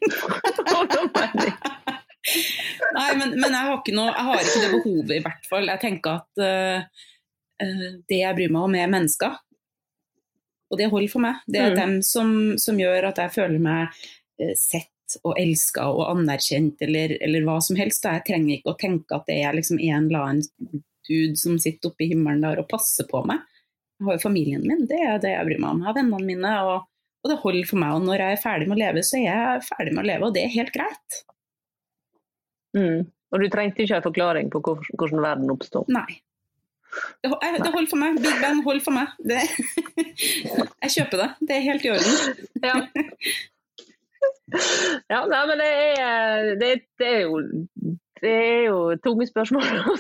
[2.93, 5.71] Nei, men, men, jeg, har ikke noe, jeg har ikke det behovet, i hvert fall.
[5.73, 7.09] Jeg tenker at uh,
[8.09, 9.41] det jeg bryr meg om, er mennesker.
[10.73, 11.43] Og det holder for meg.
[11.47, 11.79] Det er mm.
[11.79, 14.89] dem som, som, gjør at jeg føler meg uh, sett
[15.21, 18.09] og elska og anerkjent, eller, eller, hva som helst.
[18.09, 21.91] Jeg trenger ikke å tenke at det er liksom en eller annen dude som sitter
[21.91, 23.43] oppe i himmelen der og passer på meg.
[24.01, 25.83] Jeg har jo familien min, det er det jeg bryr meg om.
[25.83, 26.89] Jeg har vennene mine, og,
[27.23, 27.99] og, det holder for meg.
[27.99, 30.29] Og når jeg er ferdig med å leve, så er jeg ferdig med å leve,
[30.29, 31.23] og det er helt greit.
[32.79, 33.05] Mm.
[33.33, 35.87] Og du trengte ikke en forklaring på hvordan verden oppstår?
[35.93, 36.23] Nei.
[36.93, 38.21] Det, holder for meg.
[38.21, 39.13] Big Bang holder for meg.
[39.25, 39.41] Det,
[40.85, 41.31] jeg kjøper det.
[41.49, 42.15] Det er helt i orden.
[42.63, 42.77] Ja.
[45.15, 47.41] ja nei, men det er, det, det er jo
[48.23, 49.97] det er jo tunge spørsmål å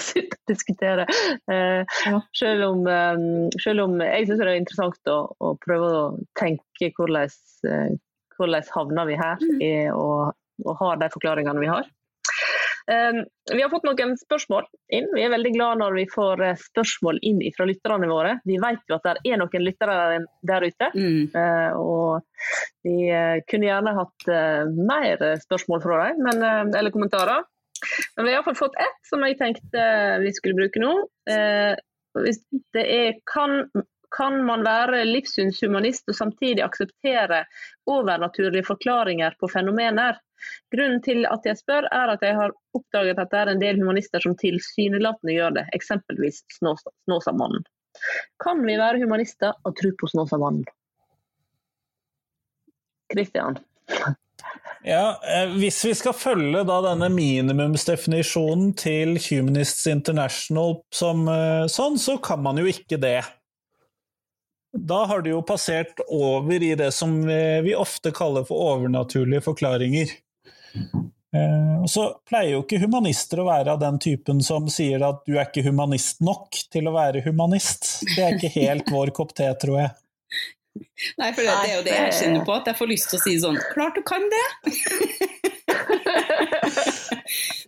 [0.50, 1.07] diskutere.
[1.50, 1.96] Eh,
[2.38, 6.05] selv, om, um, selv, om, jeg syns det er interessant å, å, prøve å
[6.38, 7.33] tenke hvordan,
[7.66, 7.90] uh,
[8.37, 9.59] hvordan havner vi her, mm.
[9.59, 11.90] i, og, og har de forklaringene vi har.
[12.90, 15.07] Um, vi har fått noen spørsmål inn.
[15.14, 18.35] Vi er veldig glad når vi får spørsmål inn fra lytterne våre.
[18.49, 19.97] Vi vet jo at det er noen lyttere
[20.51, 20.90] der ute.
[20.97, 21.23] Mm.
[21.37, 24.29] Uh, og vi uh, kunne gjerne hatt
[24.75, 27.47] mer spørsmål fra dem, men, eller kommentarer.
[28.16, 29.87] Men vi har iallfall fått ett som jeg tenkte
[30.23, 30.92] vi skulle bruke nå.
[31.31, 31.73] Eh,
[32.77, 33.62] det er kan,
[34.16, 37.44] kan man være livssynshumanist og samtidig akseptere
[37.90, 40.20] overnaturlige forklaringer på fenomener?
[40.75, 43.79] Grunnen til at jeg spør, er at jeg har oppdaget at det er en del
[43.81, 47.64] humanister som tilsynelatende gjør det, eksempelvis Snåsamannen.
[48.42, 50.64] Kan vi være humanister og tro på Snåsamannen?
[53.12, 53.61] Kristian?
[54.83, 62.16] Ja, eh, Hvis vi skal følge denne minimumsdefinisjonen til Humanists International som eh, sånn, så
[62.25, 63.20] kan man jo ikke det.
[64.72, 70.14] Da har det jo passert over i det som vi ofte kaller for overnaturlige forklaringer.
[71.37, 75.22] Eh, og så pleier jo ikke humanister å være av den typen som sier at
[75.24, 78.02] du er ikke humanist nok til å være humanist.
[78.14, 79.90] Det er ikke helt vår kopp te, tror jeg.
[81.20, 83.18] Nei, for det, det er jo det jeg kjenner på, at jeg får lyst til
[83.18, 84.46] å si sånn Klart du kan det!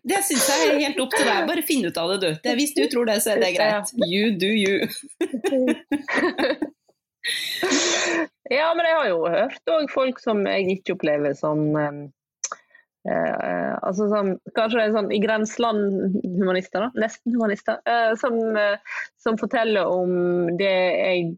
[0.09, 1.49] det syns jeg er helt opp til deg.
[1.49, 2.55] Bare finn ut av det, du.
[2.61, 3.93] Hvis du tror det, så er det greit.
[4.09, 4.89] You do you.
[8.59, 11.65] ja, men jeg har jo hørt òg folk som jeg ikke opplever som
[13.09, 19.91] Eh, altså som, kanskje det er sånn i grenseland-humanister, nesten-humanister, eh, som, eh, som, forteller
[19.93, 20.15] om
[20.57, 21.35] det jeg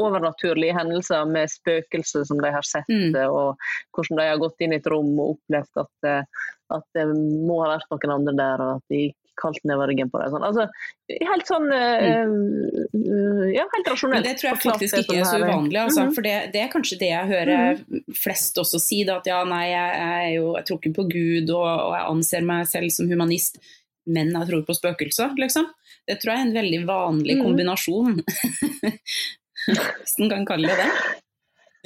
[0.00, 3.14] overnaturlige hendelser med spøkelser som de har sett, mm.
[3.30, 3.60] og
[3.94, 6.44] hvordan de har gått inn i et rom og opplevd at, eh,
[6.74, 9.04] at, det må ha vært noen andre der, og at de
[9.40, 10.30] kaldt ned ryggen på deg.
[10.34, 10.44] Sånn.
[10.46, 10.66] Altså,
[11.10, 12.36] helt sånn mm.
[12.94, 14.20] uh, Ja, helt rasjonelt.
[14.20, 15.80] Men det tror jeg faktisk ikke er så uvanlig.
[15.82, 16.14] Altså, mm.
[16.16, 18.04] For det, det, er kanskje det jeg hører mm.
[18.20, 19.02] flest også si.
[19.08, 22.08] Da, at ja, nei, jeg, jeg, jo, jeg, tror ikke på Gud, og, og, jeg
[22.14, 23.60] anser meg selv som humanist,
[24.10, 25.68] men jeg tror på spøkelser, liksom.
[26.08, 27.42] Det tror jeg er en veldig vanlig mm.
[27.44, 28.22] kombinasjon.
[29.66, 31.18] hvis en kan kalle det det.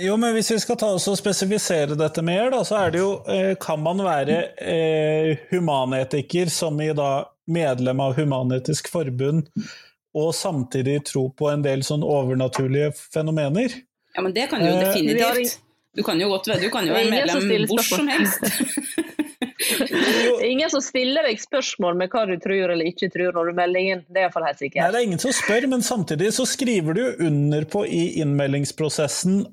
[0.02, 2.98] Jo, men hvis vi skal ta oss og spesifisere dette mer, da, så er det
[2.98, 7.10] jo eh, Kan man være eh, humanetiker, som i da
[7.50, 9.50] medlem av Human-Etisk Forbund,
[10.14, 13.74] og samtidig tro på en del sånn overnaturlige fenomener?
[14.14, 15.59] Ja, men det kan du jo eh, definitivt.
[15.94, 18.46] Du kan jo godt være, du kan jo være medlem hvor som helst.
[19.64, 23.48] Det er ingen som stiller deg spørsmål med hva du tror eller ikke tror når
[23.48, 24.02] du melder inn.
[24.11, 24.83] Det er iallfall helt sikkert.
[24.83, 29.44] Nei, det er ingen som spør, men samtidig så skriver du under på i innmeldingsprosessen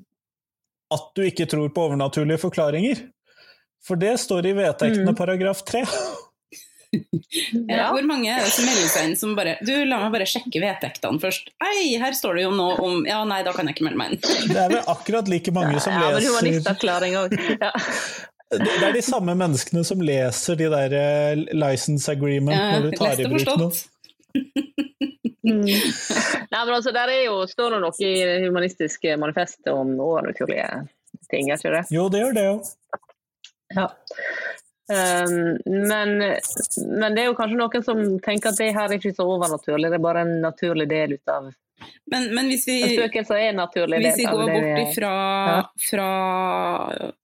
[0.92, 3.06] at du ikke tror på overnaturlige forklaringer.
[3.86, 5.18] For det står i vedtektene mm.
[5.18, 5.82] paragraf 3.
[7.72, 7.86] Ja.
[7.92, 10.60] Hvor mange er det som melder seg inn som bare Du, la meg bare sjekke
[10.60, 11.48] vedtektene først.
[11.64, 14.12] Ei, her står det jo nå om Ja, nei, da kan jeg ikke melde meg
[14.12, 14.20] inn.
[14.50, 17.36] Det er vel akkurat like mange som ja, leser Ja, men humanistavklaring òg.
[17.62, 17.72] Ja.
[18.52, 22.98] Det er de samme menneskene som leser de der eh, license agreement ja, når du
[23.00, 23.70] tar i bruk noe.
[25.48, 25.70] mm.
[26.52, 30.68] Nei, men altså, der er jo, står det noe i det humanistiske manifestet om overnaturlige
[31.30, 31.86] ting, er ikke det?
[31.94, 32.58] Jo, det gjør det jo.
[33.72, 33.88] Ja.
[34.90, 39.14] Um, men, men, det er jo kanskje noen som tenker at det her er ikke
[39.14, 41.52] så overnaturlig, det er bare en naturlig del ut av
[42.10, 42.76] men, men hvis vi,
[44.02, 45.12] hvis vi går bort ifra
[45.48, 45.60] ja.
[45.80, 46.08] fra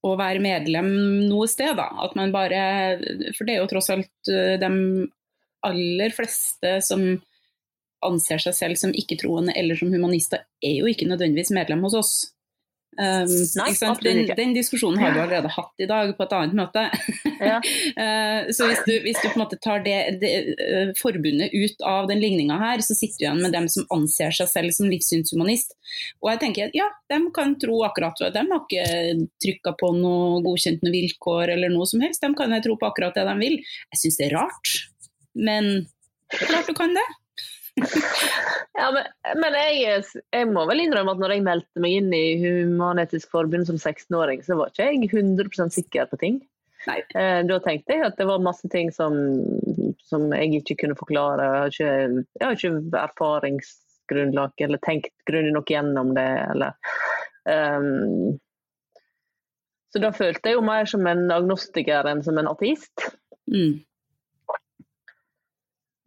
[0.02, 0.88] å være medlem
[1.28, 2.62] noe sted, da, at man bare
[3.36, 4.70] For det er jo tross alt eh, de
[5.68, 7.04] aller fleste som
[8.06, 12.12] anser seg selv som ikke-troende eller som humanister, er jo ikke nødvendigvis medlem hos oss.
[12.98, 13.68] Um, Nei,
[14.02, 16.86] den, den, diskusjonen har du allerede hatt i dag på et annet møte.
[17.38, 17.60] Ja.
[17.62, 21.84] uh, så hvis du, hvis du, på en måte tar det, det uh, forbundet ut
[21.86, 24.88] av den ligninga her, så sitter du igjen med dem som anser seg selv som
[24.90, 25.76] livssynshumanist.
[26.24, 28.32] Og jeg tenker ja, de kan tro akkurat det.
[28.34, 32.24] De har ikke trykka på noe godkjent noe vilkår eller noe som helst.
[32.24, 33.60] De kan tro på akkurat det de vil.
[33.94, 34.74] Jeg syns det er rart,
[35.38, 35.70] men
[36.34, 37.06] klart du kan det
[38.78, 39.08] ja, men,
[39.40, 43.68] men jeg, jeg, må vel innrømme at når jeg meldte meg inn i Human-Etisk Forbund
[43.68, 46.40] som 16-åring, så var ikke jeg 100 sikker på ting.
[46.88, 49.16] Eh, da tenkte jeg at det var masse ting som,
[50.06, 51.48] som jeg ikke kunne forklare.
[51.48, 56.28] Jeg har ikke, jeg har ikke erfaringsgrunnlag eller tenkt grundig nok gjennom det.
[56.52, 56.94] Eller,
[57.50, 58.38] um,
[59.92, 63.10] så da følte jeg jo mer som en agnostiker enn som en ateist.
[63.50, 63.80] Mm.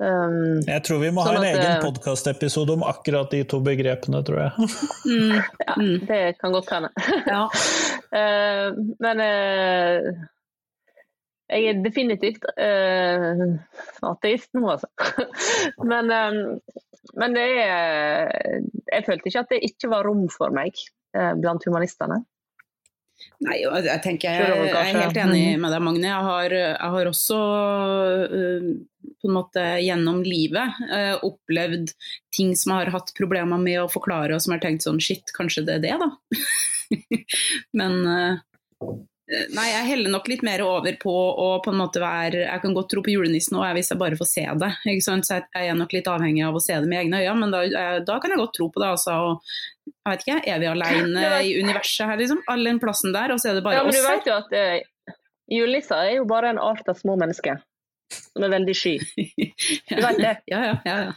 [0.01, 3.59] Um, jeg tror vi må sånn ha en egen eh, podkastepisode om akkurat de to
[3.61, 4.69] begrepene, tror jeg.
[5.11, 5.95] Mm, ja, mm.
[6.07, 6.89] det kan godt hende.
[7.27, 7.41] Ja.
[8.15, 10.07] uh, men uh,
[11.51, 13.43] jeg er definitivt uh,
[14.09, 14.89] ateist nå, altså.
[15.91, 16.41] men, um,
[17.19, 18.31] men det er
[18.87, 20.77] Jeg følte ikke at det ikke var rom for meg
[21.11, 22.21] blant humanistene.
[23.41, 25.63] Nei, jeg tenker jeg, jeg er helt enig mm.
[25.63, 26.07] med deg, Magne.
[26.07, 27.39] Jeg har, jeg har også
[29.21, 31.93] på en måte gjennom livet eh, opplevd
[32.35, 35.01] ting som jeg har hatt problemer med å forklare, og som jeg har tenkt sånn
[35.03, 36.09] shit, kanskje det er det, da.
[37.79, 38.41] Men eh,
[39.31, 42.73] Nei, jeg heller nok litt mer over på å på en måte være Jeg kan
[42.75, 44.71] godt tro på julenissen òg, hvis jeg bare får se det.
[44.91, 45.27] ikke sant?
[45.27, 47.61] Så jeg er nok litt avhengig av å se det med egne øyne, men da,
[47.63, 48.89] eh, da kan jeg godt tro på det.
[48.91, 49.15] altså.
[49.29, 49.55] Og,
[49.87, 52.43] jeg vet ikke, Er vi alene i universet her, liksom?
[52.51, 54.03] All den plassen der, og så er det bare oss ja, men?
[54.03, 55.15] Du vet jo at uh,
[55.51, 57.61] julenissa er jo bare en art av små mennesker
[58.11, 58.97] som er veldig sky.
[59.95, 60.35] Du vet det?
[60.51, 60.75] Ja, ja.
[60.85, 61.13] ja, ja.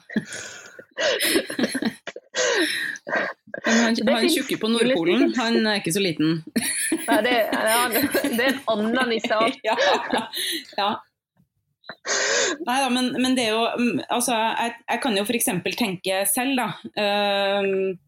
[3.66, 6.42] Men han, han tjukke på Nordpolen, han er ikke så liten.
[7.08, 7.34] Nei, det,
[8.36, 9.58] det er en annen nisseart.
[9.66, 9.76] Ja,
[10.78, 10.92] ja.
[12.64, 15.50] Nei da, men, men, det er jo mm, Altså, jeg, jeg kan jo f.eks.
[15.76, 17.98] tenke selv, da, Um,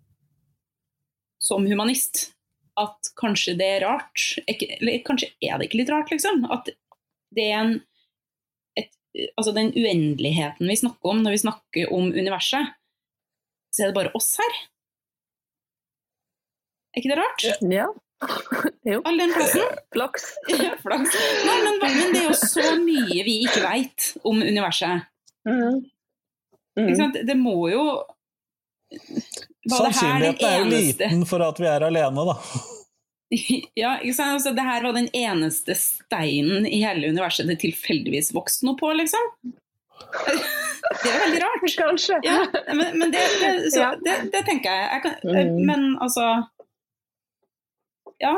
[1.46, 2.30] som humanist,
[2.80, 6.46] at kanskje det er rart ikke, Eller kanskje er det ikke litt rart, liksom?
[6.52, 6.72] At
[7.36, 7.76] det er en
[9.36, 12.74] altså den uendeligheten vi snakker om når vi snakker om universet,
[13.72, 14.58] så er det bare oss her.
[16.92, 17.46] Er ikke det rart?
[17.72, 17.86] Ja.
[18.86, 19.00] Jo.
[19.04, 19.62] All den plassen.
[19.92, 20.22] Flaks.
[20.48, 21.16] Ja, flaks.
[21.46, 25.08] Nei, men, men, det er jo så mye vi ikke veit om universet.
[25.48, 25.82] Mm.
[26.78, 27.12] Mm.
[27.26, 27.82] Det må jo
[29.66, 32.38] Sannsynligheten er jo liten for at vi er alene, da.
[33.74, 38.78] Ja, altså, det her var den eneste steinen i hele universet det tilfeldigvis vokste noe
[38.78, 39.24] på, liksom.
[41.02, 41.64] Det er veldig rart.
[41.80, 42.20] Kanskje.
[42.22, 43.88] Ja, men, men det, det, så, ja.
[43.98, 44.86] det, det, tenker jeg.
[44.92, 45.58] jeg kan, mm.
[45.66, 46.28] Men altså
[48.22, 48.36] Ja.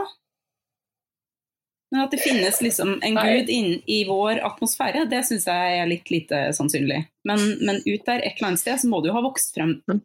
[1.91, 5.89] Men at det finnes liksom en gud inn i vår atmosfære, det syns jeg er
[5.89, 7.01] litt lite sannsynlig.
[7.29, 9.79] Men, men, ut der et eller annet sted så må det jo ha vokst frem
[9.89, 10.03] mm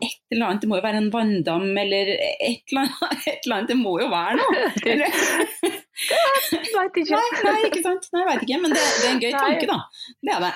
[0.00, 3.56] et eller annet, det må jo være en vanndam eller et eller annet, et eller
[3.56, 4.62] annet det må jo være noe.
[6.00, 7.18] Jeg veit ikke.
[7.18, 8.06] Nei, nei, ikke sant.
[8.14, 9.80] Nei, veit ikke, men det, det, er en gøy tanke, da.
[10.24, 10.52] Det er det.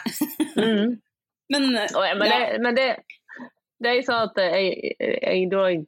[0.55, 0.95] Mm.
[1.53, 2.87] Men, men, det, men det,
[3.83, 5.87] det jeg sa at jeg, jeg, da, jeg,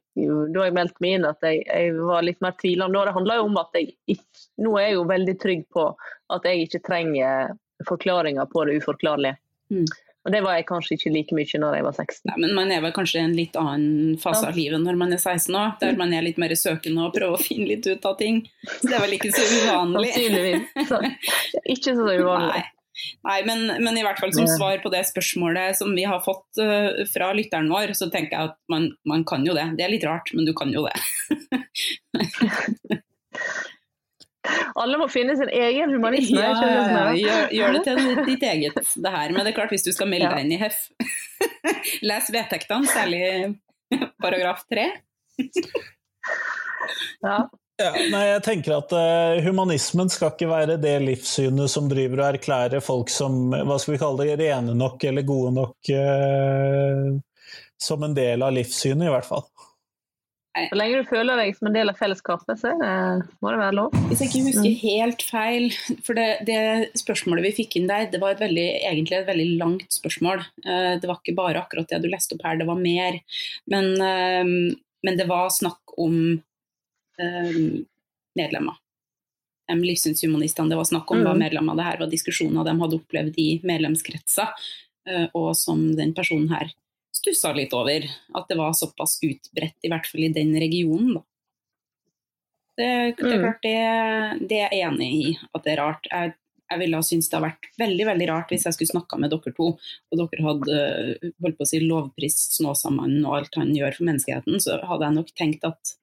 [0.53, 3.05] da jeg meldte meg inn, at jeg, jeg var litt mer tvilende.
[3.07, 4.19] Det handler jo om at jeg
[4.63, 5.87] nå er jeg jo veldig trygg på
[6.35, 7.55] at jeg ikke trenger
[7.87, 9.39] forklaringer på det uforklarlige.
[9.71, 9.87] Mm.
[10.27, 12.21] Og det var jeg kanskje ikke like mye når jeg var 16.
[12.27, 15.15] Nei, men man er vel kanskje i en litt annen fase av livet når man
[15.15, 18.07] er 16 òg, der man er litt mer søkende og prøver å finne litt ut
[18.09, 18.41] av ting.
[18.67, 20.11] Så det er vel ikke så uvanlig.
[21.77, 22.57] ikke så uvanlig.
[22.59, 22.65] Nei.
[23.27, 26.51] Nei, men, men, i hvert fall som svar på det spørsmålet som vi har fått
[26.61, 29.67] uh, fra lytteren vår, så tenker jeg at man, man, kan jo det.
[29.77, 30.97] Det er litt rart, men du kan jo det.
[34.77, 36.39] Alle må finne sin egen humanisme.
[36.39, 37.97] Ja, ja, gjør, gjør, det til
[38.29, 39.33] ditt eget, det her.
[39.33, 40.77] Men det er klart, hvis du skal melde deg inn i HEF,
[42.09, 43.21] les vedtektene, særlig
[44.23, 44.85] paragraf tre.
[47.25, 47.37] ja.
[47.77, 52.29] Ja, nei, jeg tenker at uh, Humanismen skal ikke være det livssynet som driver og
[52.31, 57.11] erklærer folk som hva skal vi kalle det, rene nok eller gode nok uh,
[57.77, 59.45] som en del av livssynet, i hvert fall.
[60.57, 62.89] Så lenge du føler deg som en del av fellesskapet, så det,
[63.45, 63.93] må det være lov.
[64.09, 64.79] Hvis jeg ikke husker mm.
[64.81, 65.67] helt feil,
[66.07, 66.59] for det, det,
[66.97, 70.41] spørsmålet vi fikk inn der, det var et veldig, egentlig et veldig langt spørsmål.
[70.65, 73.21] Eh, det var ikke bare akkurat det du leste opp her, det var mer.
[73.69, 76.39] Men, men det var snakk om
[78.37, 78.77] medlemmer.
[79.67, 81.75] De livssynshumanistene det var snakk om, var medlemmer medlemmer.
[81.75, 84.67] Det her var diskusjoner de hadde opplevd i medlemskretser,
[85.35, 86.71] og som den personen her
[87.17, 88.05] stussa litt over
[88.37, 91.17] at det var såpass utbredt, i hvert fall i den regionen.
[91.17, 91.23] Da.
[92.77, 93.45] Det, det, er mm.
[93.45, 93.77] klart det,
[94.49, 96.09] det er jeg enig i at det er rart.
[96.11, 96.35] Jeg,
[96.67, 99.31] jeg ville ha syntes det hadde vært veldig veldig rart hvis jeg skulle snakka med
[99.33, 100.81] dere to, og dere hadde
[101.41, 105.17] holdt på å si lovpris Snåsamannen og alt han gjør for menneskeheten, så hadde jeg
[105.17, 105.95] nok tenkt at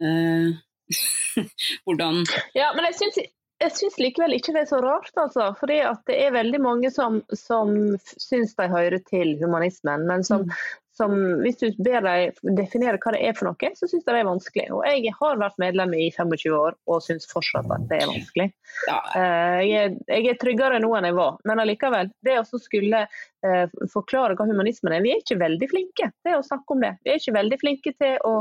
[1.84, 2.22] Hvordan
[2.54, 3.18] Ja, men jeg syns
[3.56, 5.46] jeg syns likevel ikke det er så rart, altså.
[5.56, 5.78] Fordi
[6.08, 7.72] det er veldig mange som, som
[8.04, 10.66] syns de hører til humanismen, men som, mm.
[10.96, 14.22] Som, hvis du ber dem definere hva det er for noe, så syns de det
[14.22, 14.66] er vanskelig.
[14.72, 18.46] Og jeg har vært medlem i 25 år og syns fortsatt at det er vanskelig.
[18.88, 18.98] Ja.
[19.18, 22.10] Eh, jeg, er, jeg, er, tryggere nå enn jeg var, men allikevel.
[22.24, 26.44] Det å skulle uh, forklare hva humanismen er, vi er ikke veldig flinke til å
[26.46, 26.94] snakke om det.
[27.04, 28.34] Vi er ikke veldig flinke til å,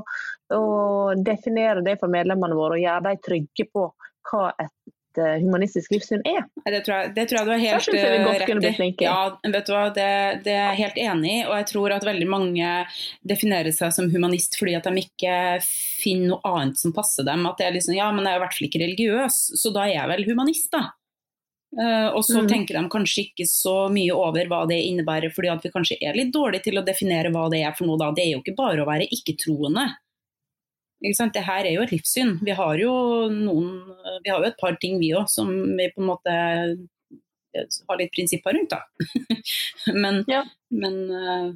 [0.56, 0.66] å
[1.20, 3.90] definere det for medlemmene våre og gjøre dem trygge på
[4.32, 4.85] hva et
[5.18, 6.44] Eh, humanistisk livssyn er.
[6.66, 7.90] Det tror jeg, det tror jeg du er helt
[8.66, 9.06] rett i.
[9.06, 10.10] Ja, vet du hva, det,
[10.46, 11.46] det, er jeg helt enig i.
[11.48, 12.74] Og jeg tror at veldig mange
[13.28, 17.48] definerer seg som humanist fordi at de ikke finner noe annet som passer dem.
[17.50, 19.88] At det er liksom, ja, men jeg er i hvert fall ikke religiøs, så da
[19.88, 20.88] er jeg vel humanist, da.
[21.76, 22.48] Uh, og så mm.
[22.48, 26.16] tenker de kanskje ikke så mye over hva det innebærer, fordi at vi kanskje er
[26.16, 28.14] litt dårlige til å definere hva det er for noe da.
[28.16, 29.84] Det er jo ikke bare å være ikke-troende.
[31.04, 32.38] Det her er jo et livssyn.
[32.46, 32.94] Vi har jo,
[33.30, 33.82] noen,
[34.24, 38.14] vi har jo et par ting vi òg som vi på en måte har litt
[38.16, 38.74] prinsipper rundt.
[38.74, 38.82] da.
[40.04, 40.42] men, ja.
[40.72, 41.54] men uh,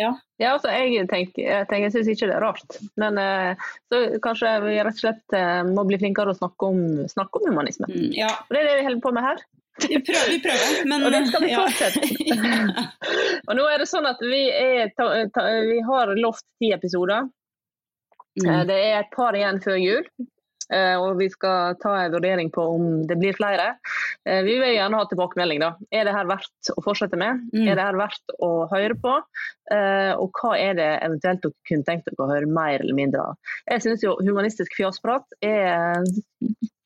[0.00, 0.12] ja.
[0.40, 2.78] ja altså, jeg tenker, jeg, tenker, jeg syns ikke det er rart.
[3.00, 5.38] Men uh, så kanskje vi rett og slett
[5.72, 7.90] må bli flinkere å snakke om, snakke om humanisme.
[7.90, 8.32] Mm, ja.
[8.46, 9.46] Og det er det vi holder på med her.
[9.76, 12.00] Vi prøver, vi prøver men Og det skal vi fortsette.
[13.48, 17.28] Og nå er det sånn at vi, er, ta, ta, vi har lovt ti episoder.
[18.42, 18.50] Mm.
[18.52, 20.08] Eh, det er et par igjen før jul.
[20.66, 23.76] Eh, og vi skal ta en vurdering på om det blir flere.
[24.26, 25.60] Eh, vi vil gjerne ha tilbakemelding.
[25.62, 25.74] da.
[25.94, 27.44] Er det her verdt å fortsette med?
[27.54, 27.68] Mm.
[27.68, 29.14] Er det her verdt å høre på?
[29.66, 33.54] Og hva er det eventuelt dere kunne tenkt dere å høre mer eller mindre av?
[33.66, 36.06] Jeg synes jo humanistisk fjasprat er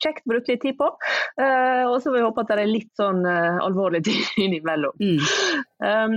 [0.01, 0.89] kjekt å bruke litt tid på.
[0.89, 4.97] Og så vil jeg håpe at det er litt sånn alvorlig tid innimellom.
[4.97, 5.21] Mm.
[5.85, 6.17] Um,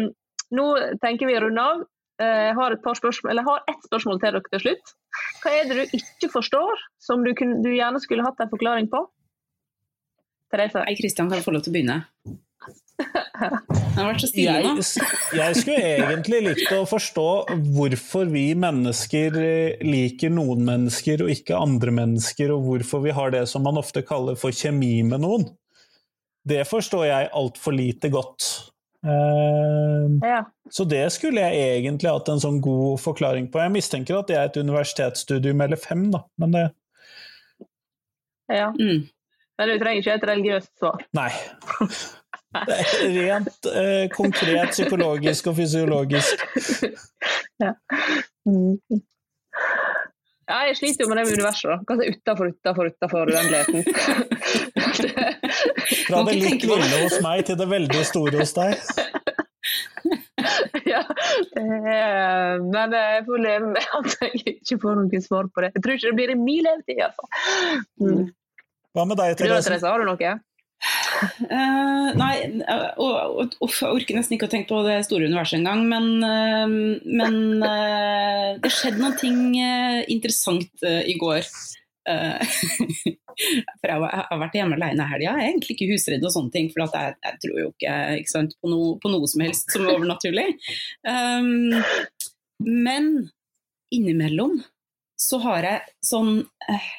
[0.55, 0.69] nå
[1.03, 1.83] tenker vi å runde av.
[2.23, 4.93] Jeg har, et par spørsmål, eller har ett spørsmål til dere til slutt.
[5.43, 8.89] Hva er det du ikke forstår, som du, kunne, du gjerne skulle hatt en forklaring
[8.91, 9.03] på?
[10.53, 10.81] Therese?
[10.81, 12.01] Nei, Kristian kan få lov til å begynne.
[13.93, 14.53] Det har vært så stille.
[14.61, 15.07] Jeg,
[15.37, 17.25] jeg skulle egentlig likt å forstå
[17.75, 19.37] hvorfor vi mennesker
[19.85, 24.05] liker noen mennesker og ikke andre mennesker, og hvorfor vi har det som man ofte
[24.05, 25.45] kaller for kjemi med noen.
[26.43, 28.49] Det forstår jeg altfor lite godt.
[29.03, 30.43] Uh, ja.
[30.71, 33.59] Så det skulle jeg egentlig hatt en sånn god forklaring på.
[33.59, 36.63] Jeg mistenker at det er et universitetsstudium eller fem, da, men det
[38.51, 38.71] Ja.
[38.75, 39.07] Mm.
[39.57, 41.03] Men du trenger ikke et religiøst svar?
[41.15, 41.29] Nei.
[42.53, 46.43] Det er rent eh, konkret psykologisk og fysiologisk.
[47.61, 47.71] Ja.
[48.49, 48.77] Mm.
[50.49, 50.57] ja.
[50.67, 51.77] jeg sliter jo med det med universet, da.
[51.85, 53.85] Hva er utafor, utafor, utafor uendeligheten?
[56.07, 58.71] Fra det litt lille hos meg til det veldig store hos deg.
[60.93, 61.03] ja,
[61.57, 65.73] er, men jeg får leve med at jeg ikke får noen svar på det.
[65.75, 67.29] Jeg tror ikke det blir i min levetid, iallfall.
[68.01, 68.25] Mm.
[68.93, 69.85] Hva med deg, Therese?
[69.85, 70.31] Har du noe?
[71.23, 72.33] Uh, nei,
[72.67, 75.81] uh, uh, jeg orker nesten ikke å tenke på det store universet engang.
[75.89, 76.67] Men, uh,
[77.07, 77.33] men
[78.63, 79.39] det skjedde noe ting
[80.11, 81.41] interessant i går.
[83.79, 85.23] For jeg har vært hjemme alene i helga.
[85.25, 88.33] Jeg er egentlig ikke husredd og sånne ting, for jeg, jeg, tror jo ikke, ikke
[88.33, 90.45] sant, på, no, på, noe som helst som er overnaturlig.
[91.07, 91.73] Um,
[92.63, 93.09] men
[93.93, 94.59] innimellom
[95.19, 96.91] så har jeg sånn uh,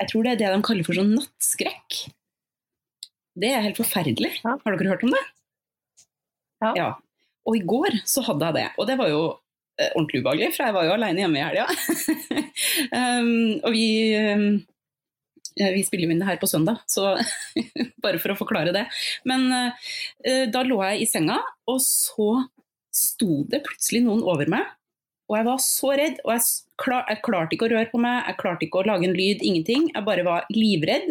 [0.00, 2.02] Jeg tror det er det de kaller for sånn nattskrekk.
[3.36, 4.34] Det er helt forferdelig.
[4.44, 5.24] Har dere hørt om det?
[6.64, 6.70] Ja.
[6.76, 6.90] ja.
[7.46, 8.68] Og i går så hadde jeg det.
[8.80, 9.22] Og det var jo
[9.92, 11.66] ordentlig ubehagelig, for jeg var jo alene hjemme i helga.
[13.00, 14.48] um, og vi um,
[15.60, 17.14] Eh, vi spiller jo inn det her på søndag, så
[18.04, 18.84] bare for å forklare det.
[19.28, 19.92] Men uh,
[20.52, 22.30] da lå jeg i senga, og så
[22.92, 24.68] sto det plutselig noen over meg.
[25.26, 26.44] Og jeg var så redd, og jeg,
[26.78, 29.42] klar, jeg, klarte ikke å røre på meg, jeg klarte ikke å lage en lyd,
[29.42, 29.88] ingenting.
[29.94, 31.08] Jeg bare var livredd.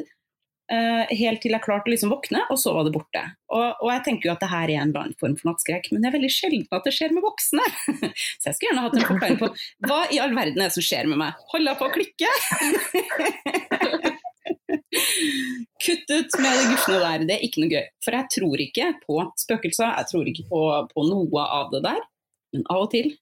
[0.66, 3.22] Uh, helt til jeg klarte å liksom våkne, og så var det borte.
[3.54, 5.92] Og, og, jeg tenker jo at det her er en eller annen form for nattskrekk,
[5.94, 7.66] men det er veldig sjelden at det skjer med voksne.
[8.40, 9.52] så jeg skulle gjerne hatt en forklaring på
[9.86, 11.38] hva i all verden er det som skjer med meg.
[11.54, 12.30] Holder jeg på å klikke?
[15.86, 17.86] Kutt ut med det gufne der, det er ikke noe gøy.
[18.02, 20.64] For jeg tror ikke på spøkelser, jeg tror ikke på,
[20.96, 22.02] på noe av det der.
[22.56, 23.14] Men av og til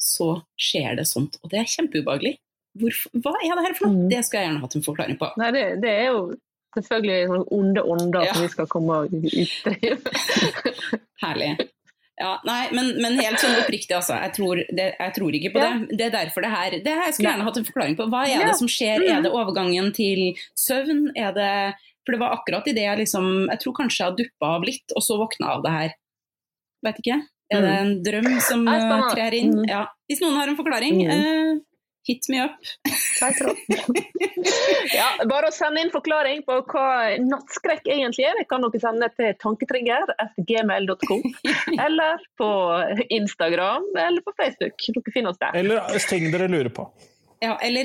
[0.00, 2.36] så skjer det sånt, og det er kjempeubehagelig.
[2.76, 4.04] Hvorfor, hva er det her for noe?
[4.04, 4.10] Mm.
[4.12, 5.30] Det skal jeg gjerne hatt en forklaring på.
[5.40, 6.20] Nei, det, det er jo
[6.76, 8.34] selvfølgelig sånne onde ånder ja.
[8.36, 9.96] som vi skal komme og utdrive.
[11.24, 11.54] Herlig.
[12.16, 14.16] Ja, nei, men, men, helt sånn oppriktig, altså.
[14.16, 15.68] Jeg tror, det, jeg tror ikke på ja.
[15.76, 15.98] det.
[16.00, 18.06] Det er derfor det her Det her skulle gjerne hatt en forklaring på.
[18.12, 19.04] Hva er det som skjer?
[19.04, 19.36] Er det mm.
[19.36, 20.22] overgangen til
[20.56, 21.10] søvn?
[21.12, 21.52] Er det
[22.06, 24.64] For det var akkurat i det jeg liksom Jeg tror kanskje jeg har duppa av
[24.64, 25.96] litt, og så våkna av det her.
[26.88, 27.20] Vet ikke.
[27.52, 27.80] Er det mm.
[27.82, 28.64] en drøm som
[29.12, 29.52] trer inn?
[29.60, 29.68] Mm.
[29.68, 29.84] Ja.
[30.08, 31.52] Hvis noen har en forklaring, eh,
[32.06, 32.56] Hit me up.
[34.98, 38.36] ja, bare å sende inn forklaring på hva nattskrekk egentlig er.
[38.38, 41.26] Det kan dere sende til tanketrigger.gmail.com,
[41.86, 42.50] eller på
[43.18, 44.86] Instagram eller på Facebook.
[44.86, 45.58] Dere finner oss der.
[45.58, 46.86] Eller ting dere lurer på.
[47.42, 47.84] Ja, eller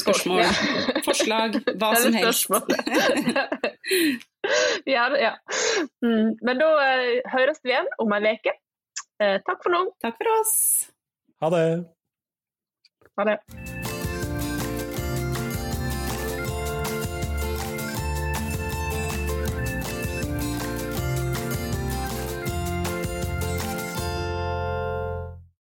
[0.00, 0.46] spørsmål,
[1.04, 2.48] forslag, hva som helst.
[4.88, 5.34] ja, ja.
[6.00, 8.54] Mm, men da uh, høres vi igjen om ei uke.
[9.20, 9.84] Uh, takk for nå.
[10.02, 10.54] Takk for oss.
[11.44, 11.66] Ha det.
[13.16, 13.71] Ha det.